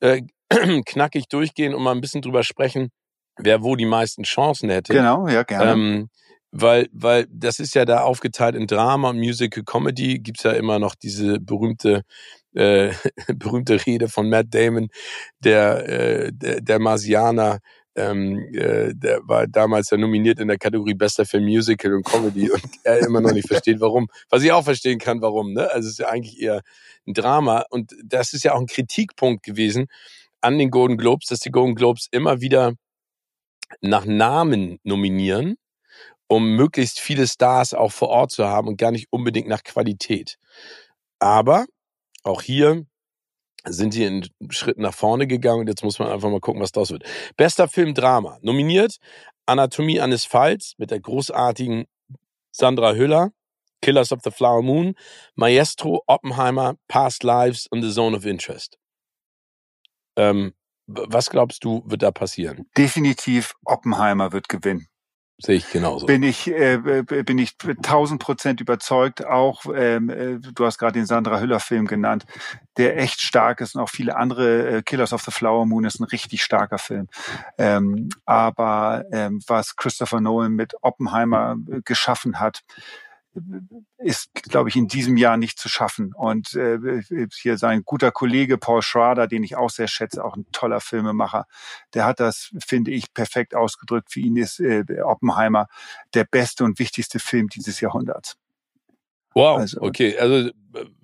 [0.00, 0.22] äh,
[0.84, 2.90] knackig durchgehen und mal ein bisschen drüber sprechen,
[3.38, 4.92] wer wo die meisten Chancen hätte.
[4.92, 5.72] Genau, ja, gerne.
[5.72, 6.08] Ähm,
[6.50, 10.94] weil, weil das ist ja da aufgeteilt in Drama, Musical, Comedy, gibt's ja immer noch
[10.94, 12.02] diese berühmte
[12.54, 12.92] äh,
[13.34, 14.88] berühmte Rede von Matt Damon,
[15.40, 17.60] der, äh, der, der Marsianer,
[17.94, 22.50] ähm, äh, der war damals ja nominiert in der Kategorie Bester für Musical und Comedy
[22.50, 24.08] und er immer noch nicht versteht, warum.
[24.30, 25.52] Was ich auch verstehen kann, warum.
[25.52, 25.70] Ne?
[25.70, 26.62] Also es ist ja eigentlich eher
[27.06, 29.86] ein Drama und das ist ja auch ein Kritikpunkt gewesen
[30.40, 32.74] an den Golden Globes, dass die Golden Globes immer wieder
[33.80, 35.56] nach Namen nominieren,
[36.28, 40.38] um möglichst viele Stars auch vor Ort zu haben und gar nicht unbedingt nach Qualität.
[41.18, 41.66] Aber
[42.22, 42.86] auch hier
[43.64, 46.72] sind die einen Schritt nach vorne gegangen und jetzt muss man einfach mal gucken, was
[46.72, 47.04] daraus wird.
[47.36, 48.38] Bester Film Drama.
[48.42, 48.96] Nominiert
[49.46, 51.86] Anatomie eines Falls mit der großartigen
[52.50, 53.32] Sandra Hüller,
[53.80, 54.94] Killers of the Flower Moon,
[55.34, 58.78] Maestro, Oppenheimer, Past Lives und The Zone of Interest.
[60.16, 60.54] Ähm,
[60.86, 62.68] was glaubst du, wird da passieren?
[62.76, 64.88] Definitiv Oppenheimer wird gewinnen.
[65.38, 66.06] Sehe ich genauso.
[66.06, 69.26] Bin ich, äh, bin ich tausend Prozent überzeugt.
[69.26, 72.26] Auch, ähm, äh, du hast gerade den Sandra Hüller Film genannt,
[72.76, 74.68] der echt stark ist und auch viele andere.
[74.68, 77.08] Äh, Killers of the Flower Moon ist ein richtig starker Film.
[77.58, 82.60] Ähm, aber ähm, was Christopher Nolan mit Oppenheimer äh, geschaffen hat,
[83.98, 86.12] ist, glaube ich, in diesem Jahr nicht zu schaffen.
[86.14, 87.02] Und äh,
[87.34, 91.46] hier sein guter Kollege Paul Schrader, den ich auch sehr schätze, auch ein toller Filmemacher,
[91.94, 94.12] der hat das, finde ich, perfekt ausgedrückt.
[94.12, 95.68] Für ihn ist äh, Oppenheimer
[96.14, 98.36] der beste und wichtigste Film dieses Jahrhunderts.
[99.34, 100.18] Wow, also, okay.
[100.18, 100.50] Also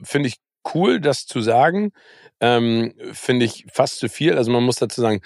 [0.02, 0.36] finde ich
[0.74, 1.92] cool, das zu sagen.
[2.40, 4.36] Ähm, finde ich fast zu viel.
[4.36, 5.20] Also man muss dazu sagen,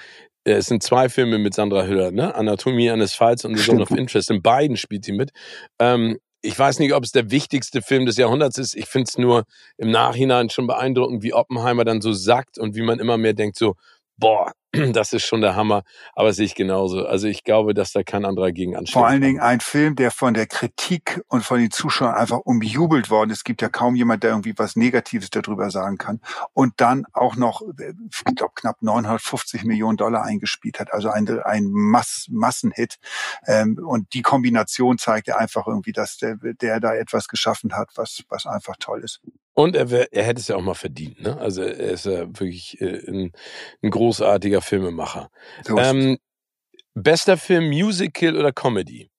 [0.44, 2.34] äh, es sind zwei Filme mit Sandra Hüller, ne?
[2.34, 4.30] Anatomie eines Falls und The Zone of Interest.
[4.30, 5.32] In beiden spielt sie mit.
[5.78, 8.74] Ähm, ich weiß nicht, ob es der wichtigste Film des Jahrhunderts ist.
[8.74, 9.44] Ich finde es nur
[9.78, 13.56] im Nachhinein schon beeindruckend, wie Oppenheimer dann so sagt und wie man immer mehr denkt,
[13.56, 13.76] so,
[14.22, 14.52] boah,
[14.92, 15.82] das ist schon der Hammer,
[16.14, 17.04] aber sehe ich genauso.
[17.04, 18.94] Also ich glaube, dass da kein anderer gegen ansteht.
[18.94, 23.10] Vor allen Dingen ein Film, der von der Kritik und von den Zuschauern einfach umjubelt
[23.10, 23.38] worden ist.
[23.38, 26.20] Es gibt ja kaum jemand, der irgendwie was Negatives darüber sagen kann.
[26.52, 30.92] Und dann auch noch, ich glaube, knapp 950 Millionen Dollar eingespielt hat.
[30.92, 32.96] Also ein, ein Mass, Massenhit.
[33.46, 37.90] Ähm, und die Kombination zeigt ja einfach irgendwie, dass der, der da etwas geschaffen hat,
[37.96, 39.20] was, was einfach toll ist.
[39.54, 41.20] Und er, wär, er hätte es ja auch mal verdient.
[41.20, 41.38] Ne?
[41.38, 43.32] Also er ist ja wirklich äh, ein,
[43.82, 45.28] ein großartiger Filmemacher.
[45.68, 46.18] Ähm,
[46.94, 49.10] bester Film Musical oder Comedy?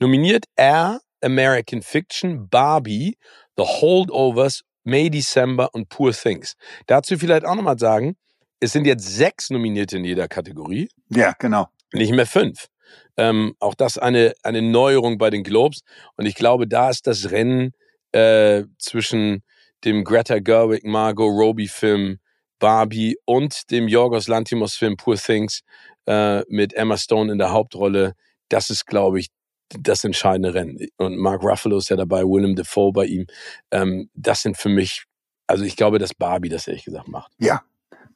[0.00, 3.18] Nominiert er American Fiction, Barbie,
[3.56, 6.54] The Holdovers, May December und Poor Things.
[6.86, 8.16] Dazu vielleicht auch nochmal sagen,
[8.60, 10.88] es sind jetzt sechs Nominierte in jeder Kategorie.
[11.10, 11.68] Ja, genau.
[11.92, 12.68] Nicht mehr fünf.
[13.16, 15.80] Ähm, auch das eine, eine Neuerung bei den Globes.
[16.16, 17.72] Und ich glaube, da ist das Rennen
[18.12, 19.42] äh, zwischen
[19.84, 22.18] dem Greta Gerwig, Margot Robbie Film
[22.58, 25.62] Barbie und dem Yorgos Lantimos Film Poor Things
[26.06, 28.14] äh, mit Emma Stone in der Hauptrolle.
[28.48, 29.28] Das ist, glaube ich,
[29.68, 30.78] das entscheidende Rennen.
[30.96, 33.26] Und Mark Ruffalo ist ja dabei, Willem Dafoe bei ihm.
[33.70, 35.04] Ähm, das sind für mich,
[35.46, 37.32] also ich glaube, dass Barbie das ehrlich gesagt macht.
[37.38, 37.62] Ja,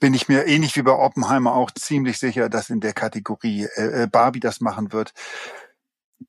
[0.00, 4.02] bin ich mir ähnlich wie bei Oppenheimer auch ziemlich sicher, dass in der Kategorie äh,
[4.02, 5.12] äh Barbie das machen wird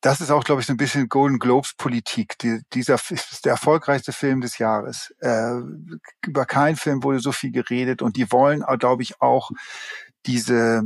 [0.02, 2.38] das ist auch, glaube ich, so ein bisschen Golden Globes Politik.
[2.40, 5.14] Die, dieser ist der erfolgreichste Film des Jahres.
[5.20, 5.60] Äh,
[6.26, 9.52] über keinen Film wurde so viel geredet und die wollen, glaube ich, auch
[10.26, 10.84] diese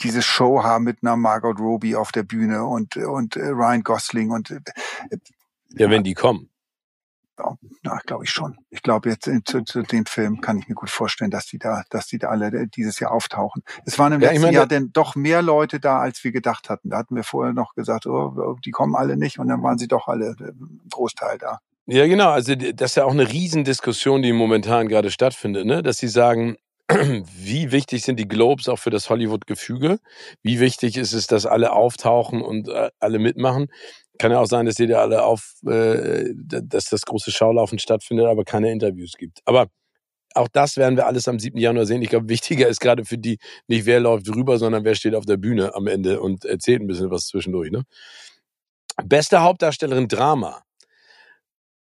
[0.00, 4.30] diese Show haben mit einer Margot Robbie auf der Bühne und und äh, Ryan Gosling
[4.30, 4.60] und äh,
[5.70, 6.50] ja, wenn die kommen.
[7.84, 8.56] Ja, glaube ich schon.
[8.70, 11.82] Ich glaube jetzt zu, zu den Film kann ich mir gut vorstellen, dass die da,
[11.90, 13.62] dass die da alle äh, dieses Jahr auftauchen.
[13.84, 16.68] Es waren im ja, letzten meine, Jahr denn doch mehr Leute da, als wir gedacht
[16.68, 16.90] hatten.
[16.90, 19.78] Da hatten wir vorher noch gesagt, oh, oh, die kommen alle nicht und dann waren
[19.78, 20.52] sie doch alle äh,
[20.90, 21.58] Großteil da.
[21.86, 22.30] Ja, genau.
[22.30, 25.82] Also das ist ja auch eine Riesendiskussion, die momentan gerade stattfindet, ne?
[25.82, 26.56] dass sie sagen,
[26.90, 29.98] wie wichtig sind die Globes auch für das Hollywood-Gefüge?
[30.42, 33.68] Wie wichtig ist es, dass alle auftauchen und äh, alle mitmachen?
[34.18, 38.26] Kann ja auch sein, dass die da alle auf, äh, dass das große Schaulaufen stattfindet,
[38.26, 39.40] aber keine Interviews gibt.
[39.44, 39.68] Aber
[40.34, 41.58] auch das werden wir alles am 7.
[41.58, 42.02] Januar sehen.
[42.02, 45.24] Ich glaube, wichtiger ist gerade für die nicht, wer läuft rüber, sondern wer steht auf
[45.24, 47.70] der Bühne am Ende und erzählt ein bisschen was zwischendurch.
[47.70, 47.84] Ne?
[49.04, 50.62] Beste Hauptdarstellerin Drama.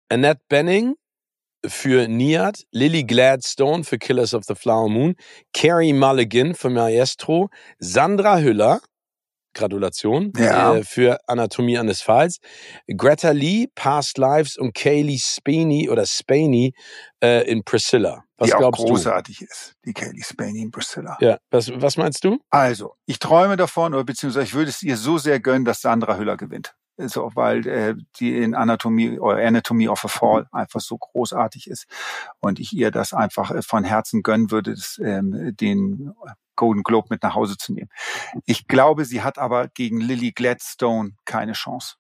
[0.09, 0.95] Annette Benning
[1.67, 5.15] für Niat, Lily Gladstone für Killers of the Flower Moon,
[5.53, 8.81] Carrie Mulligan für Maestro, Sandra Hüller
[9.55, 10.77] Gratulation ja.
[10.77, 12.39] äh, für Anatomie eines Falls.
[12.89, 16.75] Greta Lee, Past Lives und Kaylee Spaney oder Spaney
[17.23, 18.25] äh, in Priscilla.
[18.37, 19.45] Was die auch großartig du?
[19.45, 21.17] ist, die Kaylee Spaney in Priscilla.
[21.21, 22.39] Ja, was, was meinst du?
[22.51, 26.17] Also, ich träume davon, oder beziehungsweise ich würde es ihr so sehr gönnen, dass Sandra
[26.17, 26.75] Hüller gewinnt.
[26.97, 31.87] So, weil äh, die in Anatomie oder Anatomy of a Fall einfach so großartig ist
[32.39, 36.15] und ich ihr das einfach äh, von Herzen gönnen würde, das, ähm, den
[36.57, 37.91] Golden Globe mit nach Hause zu nehmen.
[38.47, 41.97] Ich glaube, sie hat aber gegen Lily Gladstone keine Chance.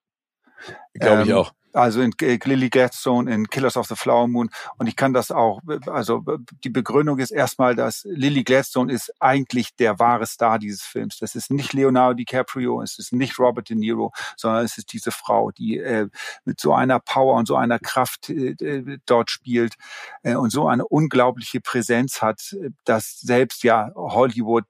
[0.95, 1.53] Glaube ähm, ich auch.
[1.75, 4.49] Also in äh, Lily Gladstone in Killers of the Flower Moon.
[4.79, 6.25] Und ich kann das auch, also
[6.62, 11.18] die Begründung ist erstmal, dass Lily Gladstone ist eigentlich der wahre Star dieses Films.
[11.18, 15.11] Das ist nicht Leonardo DiCaprio, es ist nicht Robert De Niro, sondern es ist diese
[15.11, 16.09] Frau, die äh,
[16.45, 19.75] mit so einer Power und so einer Kraft äh, äh dort spielt
[20.22, 24.64] äh, und so eine unglaubliche Präsenz hat, dass selbst ja Hollywood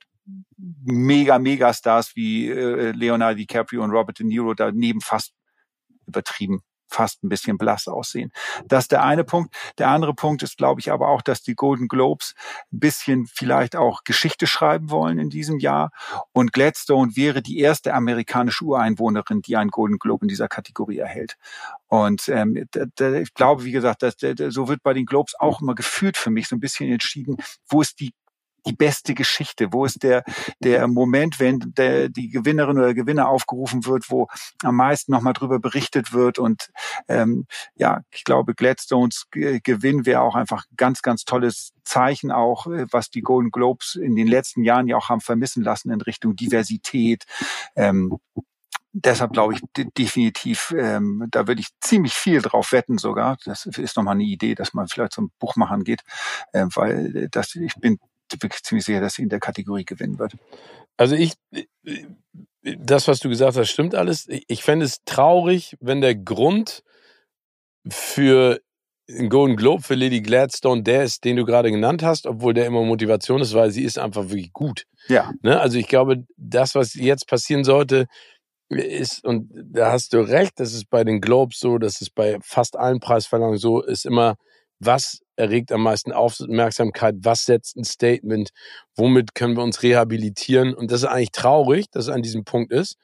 [0.56, 5.34] mega, mega Stars wie äh, Leonardo DiCaprio und Robert De Niro daneben fast
[6.06, 6.62] übertrieben
[6.94, 8.32] fast ein bisschen blass aussehen.
[8.66, 9.54] Das ist der eine Punkt.
[9.78, 12.34] Der andere Punkt ist, glaube ich, aber auch, dass die Golden Globes
[12.72, 15.90] ein bisschen vielleicht auch Geschichte schreiben wollen in diesem Jahr.
[16.32, 21.36] Und Gladstone wäre die erste amerikanische Ureinwohnerin, die einen Golden Globe in dieser Kategorie erhält.
[21.88, 24.16] Und ähm, ich glaube, wie gesagt, dass,
[24.48, 27.36] so wird bei den Globes auch immer gefühlt für mich so ein bisschen entschieden,
[27.68, 28.14] wo ist die
[28.66, 29.72] die beste Geschichte?
[29.72, 30.24] Wo ist der,
[30.60, 34.28] der Moment, wenn der, die Gewinnerin oder der Gewinner aufgerufen wird, wo
[34.62, 36.38] am meisten nochmal drüber berichtet wird?
[36.38, 36.70] Und
[37.08, 42.86] ähm, ja, ich glaube, Gladstones Gewinn wäre auch einfach ganz, ganz tolles Zeichen auch, äh,
[42.90, 46.36] was die Golden Globes in den letzten Jahren ja auch haben vermissen lassen in Richtung
[46.36, 47.24] Diversität.
[47.76, 48.18] Ähm,
[48.94, 49.60] deshalb glaube ich
[49.98, 53.36] definitiv, ähm, da würde ich ziemlich viel drauf wetten sogar.
[53.44, 56.02] Das ist nochmal eine Idee, dass man vielleicht zum Buchmachern geht,
[56.52, 57.98] äh, weil das, ich bin
[58.42, 60.34] wirklich ziemlich sicher, dass sie in der Kategorie gewinnen wird.
[60.96, 61.32] Also ich,
[62.62, 64.26] das, was du gesagt hast, stimmt alles.
[64.28, 66.82] Ich fände es traurig, wenn der Grund
[67.88, 68.60] für
[69.08, 72.66] einen Golden Globe für Lady Gladstone der ist, den du gerade genannt hast, obwohl der
[72.66, 74.86] immer Motivation ist, weil sie ist einfach wirklich gut.
[75.08, 75.32] Ja.
[75.42, 75.60] Ne?
[75.60, 78.06] Also ich glaube, das, was jetzt passieren sollte,
[78.70, 82.38] ist, und da hast du recht, das ist bei den Globes so, das ist bei
[82.42, 84.36] fast allen Preisverleihungen so, ist immer,
[84.78, 88.50] was erregt am meisten Aufmerksamkeit, was setzt ein Statement,
[88.96, 90.74] womit können wir uns rehabilitieren.
[90.74, 92.96] Und das ist eigentlich traurig, dass es an diesem Punkt ist.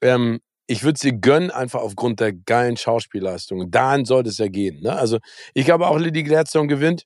[0.00, 3.70] Ähm, ich würde sie gönnen, einfach aufgrund der geilen Schauspielleistung.
[3.70, 4.80] Dahin sollte es ja gehen.
[4.80, 4.96] Ne?
[4.96, 5.18] Also
[5.54, 7.04] ich glaube auch, Lady Gladstone gewinnt.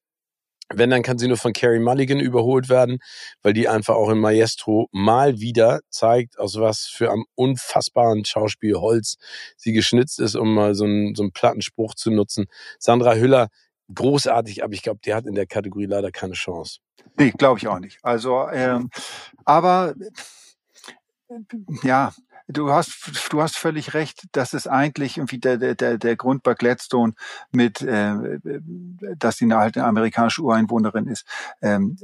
[0.74, 2.98] Wenn, dann kann sie nur von Carrie Mulligan überholt werden,
[3.42, 9.14] weil die einfach auch in Maestro mal wieder zeigt, aus was für einem unfassbaren Schauspielholz
[9.56, 12.46] sie geschnitzt ist, um mal so einen, so einen Plattenspruch zu nutzen.
[12.80, 13.46] Sandra Hüller
[13.94, 16.80] großartig, aber ich glaube, der hat in der Kategorie leider keine Chance.
[17.18, 17.98] Nee, glaube ich auch nicht.
[18.02, 18.90] Also, ähm,
[19.44, 19.94] aber
[21.82, 22.12] ja,
[22.48, 26.54] du hast du hast völlig recht, dass es eigentlich irgendwie der der der Grund bei
[26.54, 27.14] Gladstone
[27.50, 28.38] mit, äh,
[29.16, 31.26] dass sie eine alte amerikanische Ureinwohnerin ist.
[31.62, 31.96] Ähm,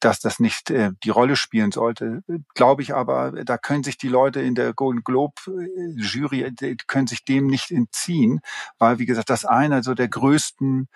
[0.00, 2.22] dass das nicht äh, die Rolle spielen sollte.
[2.54, 6.54] Glaube ich aber, da können sich die Leute in der Golden Globe äh, Jury,
[6.86, 8.40] können sich dem nicht entziehen,
[8.78, 10.88] weil, wie gesagt, das einer so der größten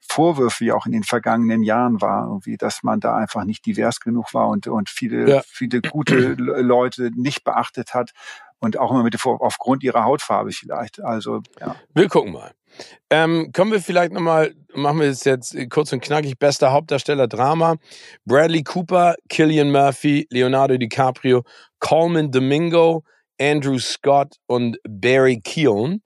[0.00, 4.00] Vorwürfe ja auch in den vergangenen Jahren war, irgendwie, dass man da einfach nicht divers
[4.00, 5.42] genug war und, und viele, ja.
[5.46, 8.12] viele gute Leute nicht beachtet hat
[8.60, 11.02] und auch immer mit aufgrund ihrer Hautfarbe vielleicht.
[11.02, 11.76] Also ja.
[11.94, 12.52] Wir gucken mal.
[13.10, 17.76] Ähm, kommen wir vielleicht nochmal, machen wir es jetzt kurz und knackig, bester Hauptdarsteller Drama.
[18.24, 21.42] Bradley Cooper, Killian Murphy, Leonardo DiCaprio,
[21.80, 23.02] Coleman Domingo,
[23.40, 26.02] Andrew Scott und Barry Keown.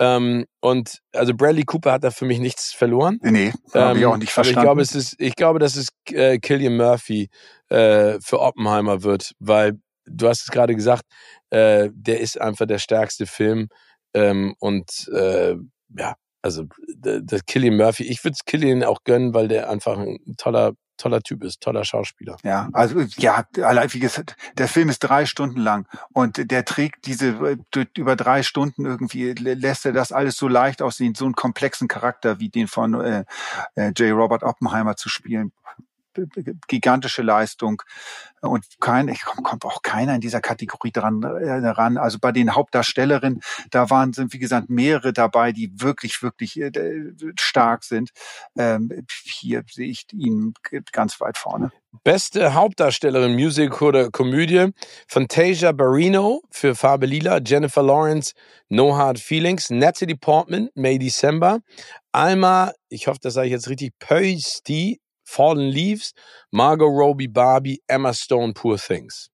[0.00, 3.18] Ähm, und also Bradley Cooper hat da für mich nichts verloren.
[3.22, 4.60] Nee, habe ähm, ich auch nicht verstanden.
[4.60, 7.28] Ich glaube, es ist, ich glaube, dass es äh, Killian Murphy
[7.68, 9.78] äh, für Oppenheimer wird, weil
[10.10, 11.04] du hast es gerade gesagt,
[11.50, 13.68] äh, der ist einfach der stärkste Film
[14.14, 15.56] ähm, und äh,
[15.96, 16.64] ja, also
[16.96, 21.22] das Killian Murphy, ich würde es Killian auch gönnen, weil der einfach ein toller toller
[21.22, 22.36] Typ ist, toller Schauspieler.
[22.42, 27.06] Ja, also ja, allein wie gesagt, der Film ist drei Stunden lang und der trägt
[27.06, 27.56] diese
[27.96, 32.40] über drei Stunden irgendwie lässt er das alles so leicht aussehen, so einen komplexen Charakter
[32.40, 33.24] wie den von äh,
[33.76, 34.12] äh, J.
[34.12, 35.52] Robert Oppenheimer zu spielen
[36.66, 37.82] gigantische Leistung
[38.40, 41.96] und kein, ich kommt auch keiner in dieser Kategorie dran äh, ran.
[41.96, 43.40] Also bei den Hauptdarstellerinnen,
[43.70, 46.70] da waren sind wie gesagt mehrere dabei, die wirklich wirklich äh,
[47.38, 48.10] stark sind.
[48.56, 50.54] Ähm, hier sehe ich ihn
[50.92, 51.72] ganz weit vorne.
[52.04, 54.72] Beste Hauptdarstellerin Music oder Komödie:
[55.08, 58.34] Fantasia Barrino für Farbe Lila, Jennifer Lawrence
[58.68, 61.60] No Hard Feelings, Natalie Portman May December,
[62.12, 66.14] Alma, ich hoffe, das sage ich jetzt richtig, Pösti Fallen Leaves,
[66.50, 69.30] Margot Robbie, Barbie, Emma Stone, Poor Things.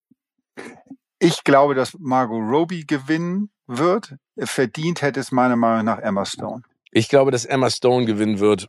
[1.21, 4.17] Ich glaube, dass Margot Robbie gewinnen wird.
[4.37, 6.63] Verdient hätte es meiner Meinung nach Emma Stone.
[6.91, 8.69] Ich glaube, dass Emma Stone gewinnen wird.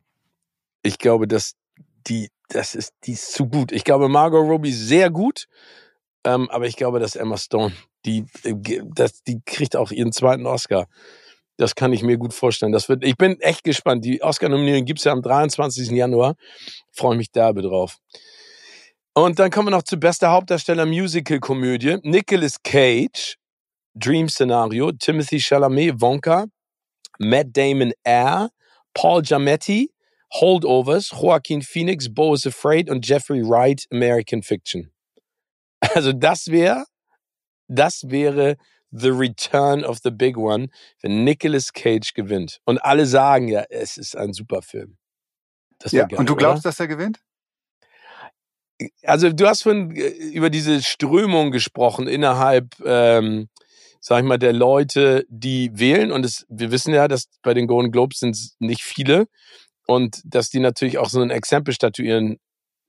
[0.84, 1.56] Ich glaube, dass
[2.06, 3.72] die, das ist, die ist zu gut.
[3.72, 5.48] Ich glaube, Margot Robbie sehr gut.
[6.24, 7.74] Ähm, aber ich glaube, dass Emma Stone,
[8.06, 10.88] die, äh, das, die kriegt auch ihren zweiten Oscar.
[11.58, 12.72] Das kann ich mir gut vorstellen.
[12.72, 14.04] Das wird, ich bin echt gespannt.
[14.04, 15.90] Die Oscar-Nominierung gibt's ja am 23.
[15.92, 16.36] Januar.
[16.92, 17.98] Freue mich derbe drauf.
[19.14, 22.00] Und dann kommen wir noch zu bester Hauptdarsteller Musical-Komödie.
[22.04, 23.38] Nicolas Cage,
[23.94, 26.46] Dream Scenario, Timothy Chalamet, Wonka,
[27.18, 28.50] Matt Damon, Air,
[28.94, 29.90] Paul Giamatti,
[30.34, 34.92] Holdovers, Joaquin Phoenix, Bo is Afraid und Jeffrey Wright, American Fiction.
[35.94, 36.86] Also das wäre,
[37.68, 38.58] das wäre
[38.98, 40.70] The Return of the Big One,
[41.02, 42.60] wenn Nicolas Cage gewinnt.
[42.66, 44.98] Und alle sagen ja, es ist ein super Film.
[45.88, 46.70] ja, geil, und du glaubst, oder?
[46.70, 47.20] dass er gewinnt?
[49.04, 53.50] Also du hast von äh, über diese Strömung gesprochen innerhalb, ähm,
[54.00, 56.12] sag ich mal, der Leute, die wählen.
[56.12, 59.28] Und es, wir wissen ja, dass bei den Golden Globes sind nicht viele
[59.88, 62.38] und dass die natürlich auch so ein Exempel statuieren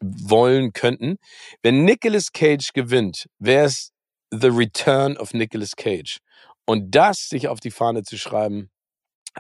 [0.00, 1.16] wollen könnten.
[1.62, 3.92] Wenn Nicolas Cage gewinnt, wäre es
[4.30, 6.18] The Return of Nicolas Cage.
[6.64, 8.70] Und das sich auf die Fahne zu schreiben,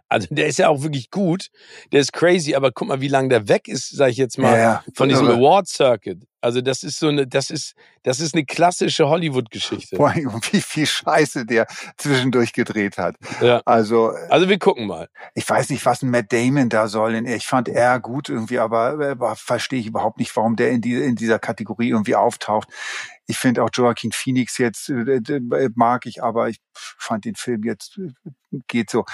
[0.08, 1.48] also der ist ja auch wirklich gut,
[1.92, 4.52] der ist crazy, aber guck mal, wie lange der weg ist, sag ich jetzt mal,
[4.52, 4.84] ja, ja.
[4.94, 6.18] von diesem Award Circuit.
[6.46, 7.74] Also das ist so eine, das ist,
[8.04, 9.96] das ist eine klassische Hollywood-Geschichte.
[9.96, 11.66] Vor allem, wie viel Scheiße der
[11.96, 13.16] zwischendurch gedreht hat.
[13.40, 13.62] Ja.
[13.64, 15.08] Also, also wir gucken mal.
[15.34, 17.16] Ich weiß nicht, was ein Matt Damon da soll.
[17.26, 20.94] Ich fand er gut irgendwie, aber, aber verstehe ich überhaupt nicht, warum der in, die,
[20.94, 22.68] in dieser Kategorie irgendwie auftaucht.
[23.26, 25.20] Ich finde auch Joaquin Phoenix jetzt äh,
[25.74, 28.12] mag ich, aber ich fand den Film jetzt äh,
[28.68, 29.04] geht so.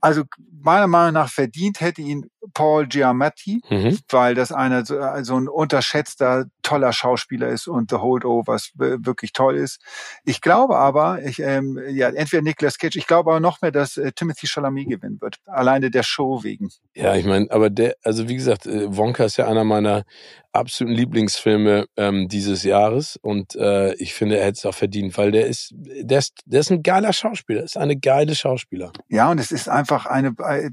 [0.00, 0.24] Also
[0.62, 3.98] meiner Meinung nach verdient hätte ihn Paul Giamatti, mhm.
[4.08, 9.32] weil das einer so, äh, so ein unterschätzter, toller Schauspieler ist und The Holdovers wirklich
[9.32, 9.80] toll ist.
[10.24, 13.96] Ich glaube aber, ich, ähm, ja, entweder Nicolas Cage, ich glaube aber noch mehr, dass
[13.96, 15.36] äh, Timothy Chalamet gewinnen wird.
[15.46, 16.70] Alleine der Show wegen.
[16.94, 20.04] Ja, ich meine, aber der, also wie gesagt, äh, Wonka ist ja einer meiner
[20.52, 25.30] absoluten Lieblingsfilme ähm, dieses Jahres und äh, ich finde, er hätte es auch verdient, weil
[25.30, 28.92] der ist, der ist, der ist ein geiler Schauspieler, ist eine geile Schauspieler.
[29.08, 30.70] Ja, und es ist einfach eine, äh,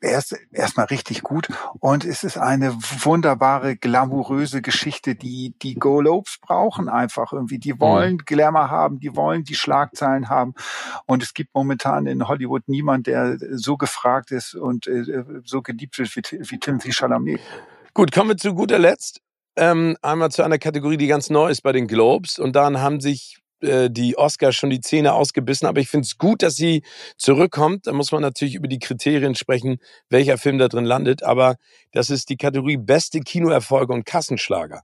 [0.00, 1.48] er ist erstmal richtig gut
[1.80, 7.58] und es ist eine wunderbare, glamouröse Geschichte, die die Go-Lobes brauchen einfach irgendwie.
[7.58, 7.80] Die mhm.
[7.80, 8.24] wollen mhm.
[8.26, 10.54] Glamour haben, die wollen die Schlagzeilen haben
[11.06, 15.98] und es gibt momentan in Hollywood niemand, der so gefragt ist und äh, so geliebt
[15.98, 17.40] wird wie, wie Timothy Chalamet.
[17.98, 19.22] Gut, kommen wir zu guter Letzt.
[19.56, 22.38] Ähm, einmal zu einer Kategorie, die ganz neu ist bei den Globes.
[22.38, 25.66] Und dann haben sich äh, die Oscars schon die Zähne ausgebissen.
[25.66, 26.84] Aber ich finde es gut, dass sie
[27.16, 27.88] zurückkommt.
[27.88, 29.78] Da muss man natürlich über die Kriterien sprechen,
[30.10, 31.24] welcher Film da drin landet.
[31.24, 31.56] Aber
[31.90, 34.82] das ist die Kategorie beste Kinoerfolge und Kassenschlager.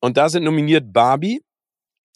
[0.00, 1.42] Und da sind nominiert Barbie,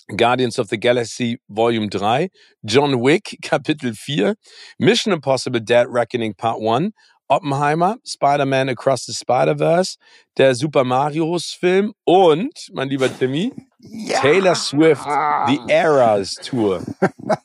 [0.09, 2.31] Guardians of the Galaxy Volume 3,
[2.63, 4.37] John Wick Kapitel 4,
[4.79, 6.93] Mission Impossible Dead Reckoning Part 1
[7.33, 9.97] Oppenheimer, Spider-Man Across the Spider-Verse,
[10.37, 14.21] der Super Marios Film und, mein lieber Timmy, ja.
[14.21, 15.05] Taylor Swift,
[15.47, 16.83] The Eras Tour.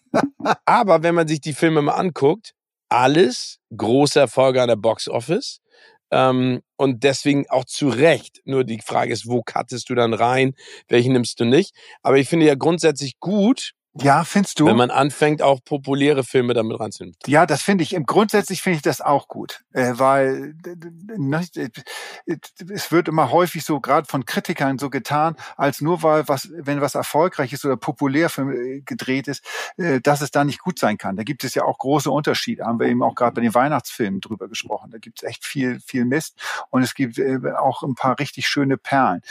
[0.65, 2.53] Aber wenn man sich die Filme mal anguckt,
[2.89, 5.61] alles große Erfolge an der Box Office.
[6.11, 8.41] Ähm, und deswegen auch zu Recht.
[8.43, 10.53] Nur die Frage ist, wo cuttest du dann rein?
[10.89, 11.73] Welchen nimmst du nicht?
[12.01, 13.71] Aber ich finde ja grundsätzlich gut,
[14.01, 14.65] ja, findest du?
[14.65, 17.15] Wenn man anfängt, auch populäre Filme damit reinzunehmen.
[17.25, 17.93] Ja, das finde ich.
[17.93, 20.55] Im Grundsätzlich finde ich das auch gut, äh, weil
[21.17, 21.45] ne,
[22.25, 26.81] es wird immer häufig so gerade von Kritikern so getan, als nur weil was, wenn
[26.81, 29.43] was erfolgreich ist oder populär äh, gedreht ist,
[29.77, 31.15] äh, dass es da nicht gut sein kann.
[31.15, 32.65] Da gibt es ja auch große Unterschiede.
[32.65, 34.91] Haben wir eben auch gerade bei den Weihnachtsfilmen drüber gesprochen.
[34.91, 36.39] Da gibt es echt viel, viel Mist
[36.69, 37.19] und es gibt
[37.57, 39.21] auch ein paar richtig schöne Perlen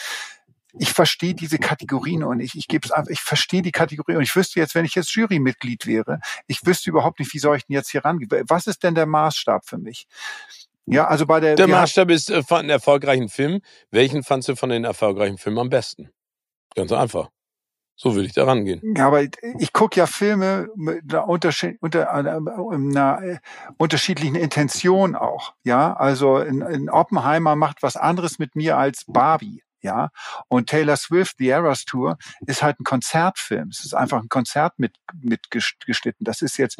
[0.78, 4.22] ich verstehe diese Kategorien und ich, ich gebe es einfach, ich verstehe die Kategorien und
[4.22, 7.66] ich wüsste jetzt, wenn ich jetzt Jurymitglied wäre, ich wüsste überhaupt nicht, wie soll ich
[7.66, 8.30] denn jetzt hier rangehen?
[8.48, 10.06] Was ist denn der Maßstab für mich?
[10.86, 11.56] Ja, also bei der.
[11.56, 13.60] Der Maßstab ist äh, von einem erfolgreichen Film.
[13.90, 16.10] Welchen fandst du von den erfolgreichen Filmen am besten?
[16.74, 17.30] Ganz einfach.
[17.98, 18.82] So würde ich da rangehen.
[18.94, 23.38] Ja, aber ich gucke ja Filme mit einer, unterschied unter, einer äh,
[23.78, 25.54] unterschiedlichen Intention auch.
[25.64, 29.62] Ja, also in, in Oppenheimer macht was anderes mit mir als Barbie.
[29.86, 30.08] Ja,
[30.48, 33.68] und Taylor Swift, The Eras Tour, ist halt ein Konzertfilm.
[33.68, 36.24] Es ist einfach ein Konzert mit, mitgeschnitten.
[36.24, 36.76] Das ist jetzt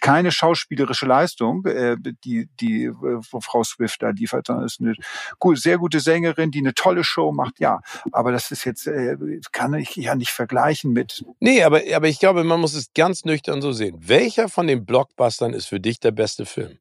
[0.00, 4.94] keine schauspielerische Leistung, äh, die, die äh, Frau Swift da liefert, sondern ist eine
[5.38, 7.60] gut, sehr gute Sängerin, die eine tolle Show macht.
[7.60, 7.80] Ja,
[8.10, 9.18] aber das ist jetzt, äh,
[9.52, 11.26] kann ich ja nicht vergleichen mit.
[11.40, 13.98] Nee, aber, aber ich glaube, man muss es ganz nüchtern so sehen.
[14.00, 16.78] Welcher von den Blockbustern ist für dich der beste Film?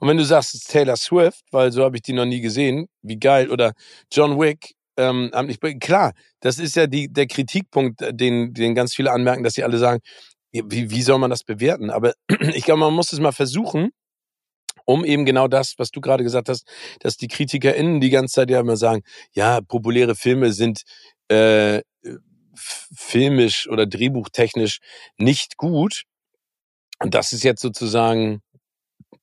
[0.00, 3.18] Und wenn du sagst, Taylor Swift, weil so habe ich die noch nie gesehen, wie
[3.18, 3.74] geil, oder
[4.10, 8.94] John Wick, ähm, ich, klar, das ist ja die, der Kritikpunkt, äh, den, den ganz
[8.94, 10.00] viele anmerken, dass sie alle sagen,
[10.52, 11.90] wie, wie soll man das bewerten?
[11.90, 12.14] Aber
[12.54, 13.90] ich glaube, man muss es mal versuchen,
[14.84, 16.66] um eben genau das, was du gerade gesagt hast,
[17.00, 20.82] dass die KritikerInnen die ganze Zeit ja immer sagen, ja, populäre Filme sind
[21.28, 21.82] äh,
[22.54, 24.78] filmisch oder drehbuchtechnisch
[25.18, 26.04] nicht gut.
[26.98, 28.40] Und das ist jetzt sozusagen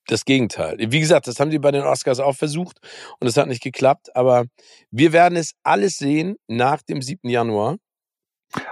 [0.07, 0.77] das Gegenteil.
[0.79, 2.79] Wie gesagt, das haben die bei den Oscars auch versucht
[3.19, 4.45] und es hat nicht geklappt, aber
[4.91, 7.29] wir werden es alles sehen nach dem 7.
[7.29, 7.77] Januar.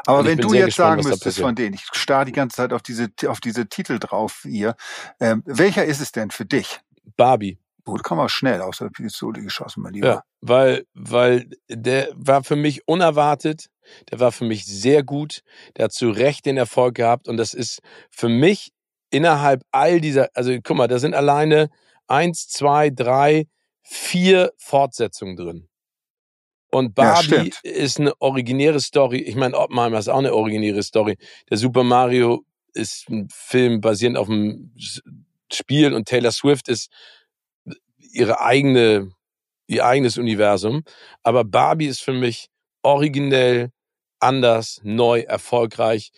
[0.05, 2.83] Aber wenn du jetzt gespannt, sagen müsstest von denen, ich starre die ganze Zeit auf
[2.83, 4.75] diese, auf diese Titel drauf hier,
[5.19, 6.79] ähm, welcher ist es denn für dich?
[7.17, 7.57] Barbie.
[7.83, 10.07] Gut, kann man schnell aus der Pistole geschossen, mein Lieber.
[10.07, 13.71] Ja, weil, weil der war für mich unerwartet,
[14.11, 15.41] der war für mich sehr gut,
[15.75, 17.79] der hat zu Recht den Erfolg gehabt und das ist
[18.11, 18.71] für mich
[19.11, 21.69] innerhalb all dieser, also guck mal, da sind alleine
[22.07, 23.45] eins, zwei, drei,
[23.83, 25.67] vier Fortsetzungen drin.
[26.71, 29.17] Und Barbie ja, ist eine originäre Story.
[29.17, 31.17] Ich meine, Oppenheimer ist auch eine originäre Story.
[31.49, 34.73] Der Super Mario ist ein Film basierend auf einem
[35.51, 36.89] Spiel und Taylor Swift ist
[37.97, 39.11] ihre eigene,
[39.67, 40.83] ihr eigenes Universum.
[41.23, 42.47] Aber Barbie ist für mich
[42.83, 43.71] originell,
[44.19, 46.11] anders, neu, erfolgreich,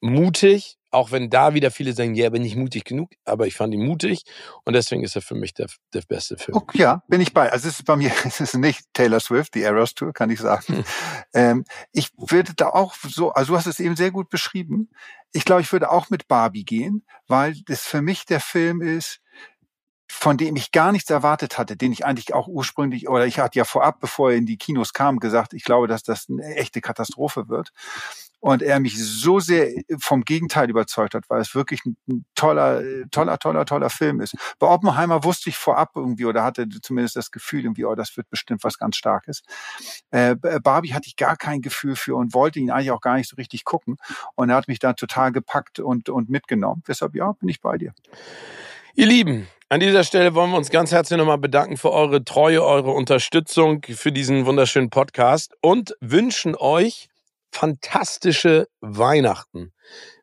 [0.00, 3.72] mutig auch wenn da wieder viele sagen, ja, bin ich mutig genug, aber ich fand
[3.74, 4.24] ihn mutig
[4.64, 6.56] und deswegen ist er für mich der, der beste Film.
[6.56, 7.50] Okay, ja, bin ich bei.
[7.52, 10.40] Also es ist bei mir, es ist nicht Taylor Swift, die Eras Tour, kann ich
[10.40, 10.76] sagen.
[10.76, 10.84] Hm.
[11.32, 14.90] Ähm, ich würde da auch so, also du hast es eben sehr gut beschrieben.
[15.32, 19.20] Ich glaube, ich würde auch mit Barbie gehen, weil das für mich der Film ist,
[20.08, 23.58] von dem ich gar nichts erwartet hatte, den ich eigentlich auch ursprünglich, oder ich hatte
[23.58, 26.80] ja vorab, bevor er in die Kinos kam, gesagt, ich glaube, dass das eine echte
[26.80, 27.70] Katastrophe wird
[28.40, 33.38] und er mich so sehr vom Gegenteil überzeugt hat, weil es wirklich ein toller, toller,
[33.38, 34.34] toller, toller Film ist.
[34.58, 38.28] Bei Oppenheimer wusste ich vorab irgendwie oder hatte zumindest das Gefühl irgendwie, oh, das wird
[38.30, 39.42] bestimmt was ganz Starkes.
[40.10, 43.28] Äh, Barbie hatte ich gar kein Gefühl für und wollte ihn eigentlich auch gar nicht
[43.28, 43.96] so richtig gucken
[44.34, 46.82] und er hat mich da total gepackt und, und mitgenommen.
[46.88, 47.92] Deshalb, ja, bin ich bei dir.
[48.94, 52.64] Ihr Lieben, an dieser Stelle wollen wir uns ganz herzlich nochmal bedanken für eure Treue,
[52.64, 57.09] eure Unterstützung für diesen wunderschönen Podcast und wünschen euch
[57.50, 59.72] fantastische Weihnachten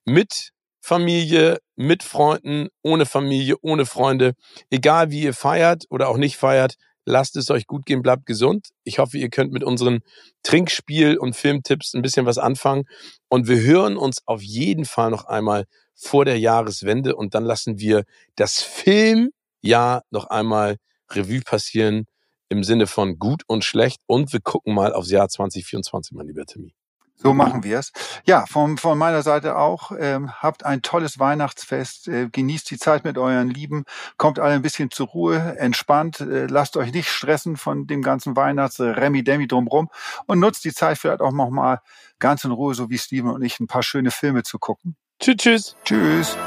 [0.06, 0.52] mit
[0.82, 4.34] Familie, mit Freunden, ohne Familie, ohne Freunde.
[4.70, 6.76] Egal wie ihr feiert oder auch nicht feiert,
[7.06, 8.70] lasst es euch gut gehen, bleibt gesund.
[8.84, 10.00] Ich hoffe, ihr könnt mit unseren
[10.44, 12.86] Trinkspiel- und Filmtipps ein bisschen was anfangen.
[13.30, 17.80] Und wir hören uns auf jeden Fall noch einmal vor der Jahreswende und dann lassen
[17.80, 18.04] wir
[18.36, 20.78] das Filmjahr noch einmal
[21.10, 22.06] Revue passieren
[22.50, 26.46] im Sinne von gut und schlecht und wir gucken mal aufs Jahr 2024, mein lieber
[26.46, 26.77] Timmy.
[27.18, 27.92] So machen wir es.
[28.26, 29.92] Ja, von, von meiner Seite auch.
[29.98, 32.08] Ähm, habt ein tolles Weihnachtsfest.
[32.08, 33.86] Äh, genießt die Zeit mit euren Lieben.
[34.18, 35.58] Kommt alle ein bisschen zur Ruhe.
[35.58, 36.20] Entspannt.
[36.20, 39.90] Äh, lasst euch nicht stressen von dem ganzen Weihnachts-Remi-Demi drumrum.
[40.28, 41.82] Und nutzt die Zeit vielleicht auch noch mal
[42.20, 44.96] ganz in Ruhe, so wie Steven und ich, ein paar schöne Filme zu gucken.
[45.20, 45.76] Tschüss, tschüss.
[45.84, 46.38] Tschüss.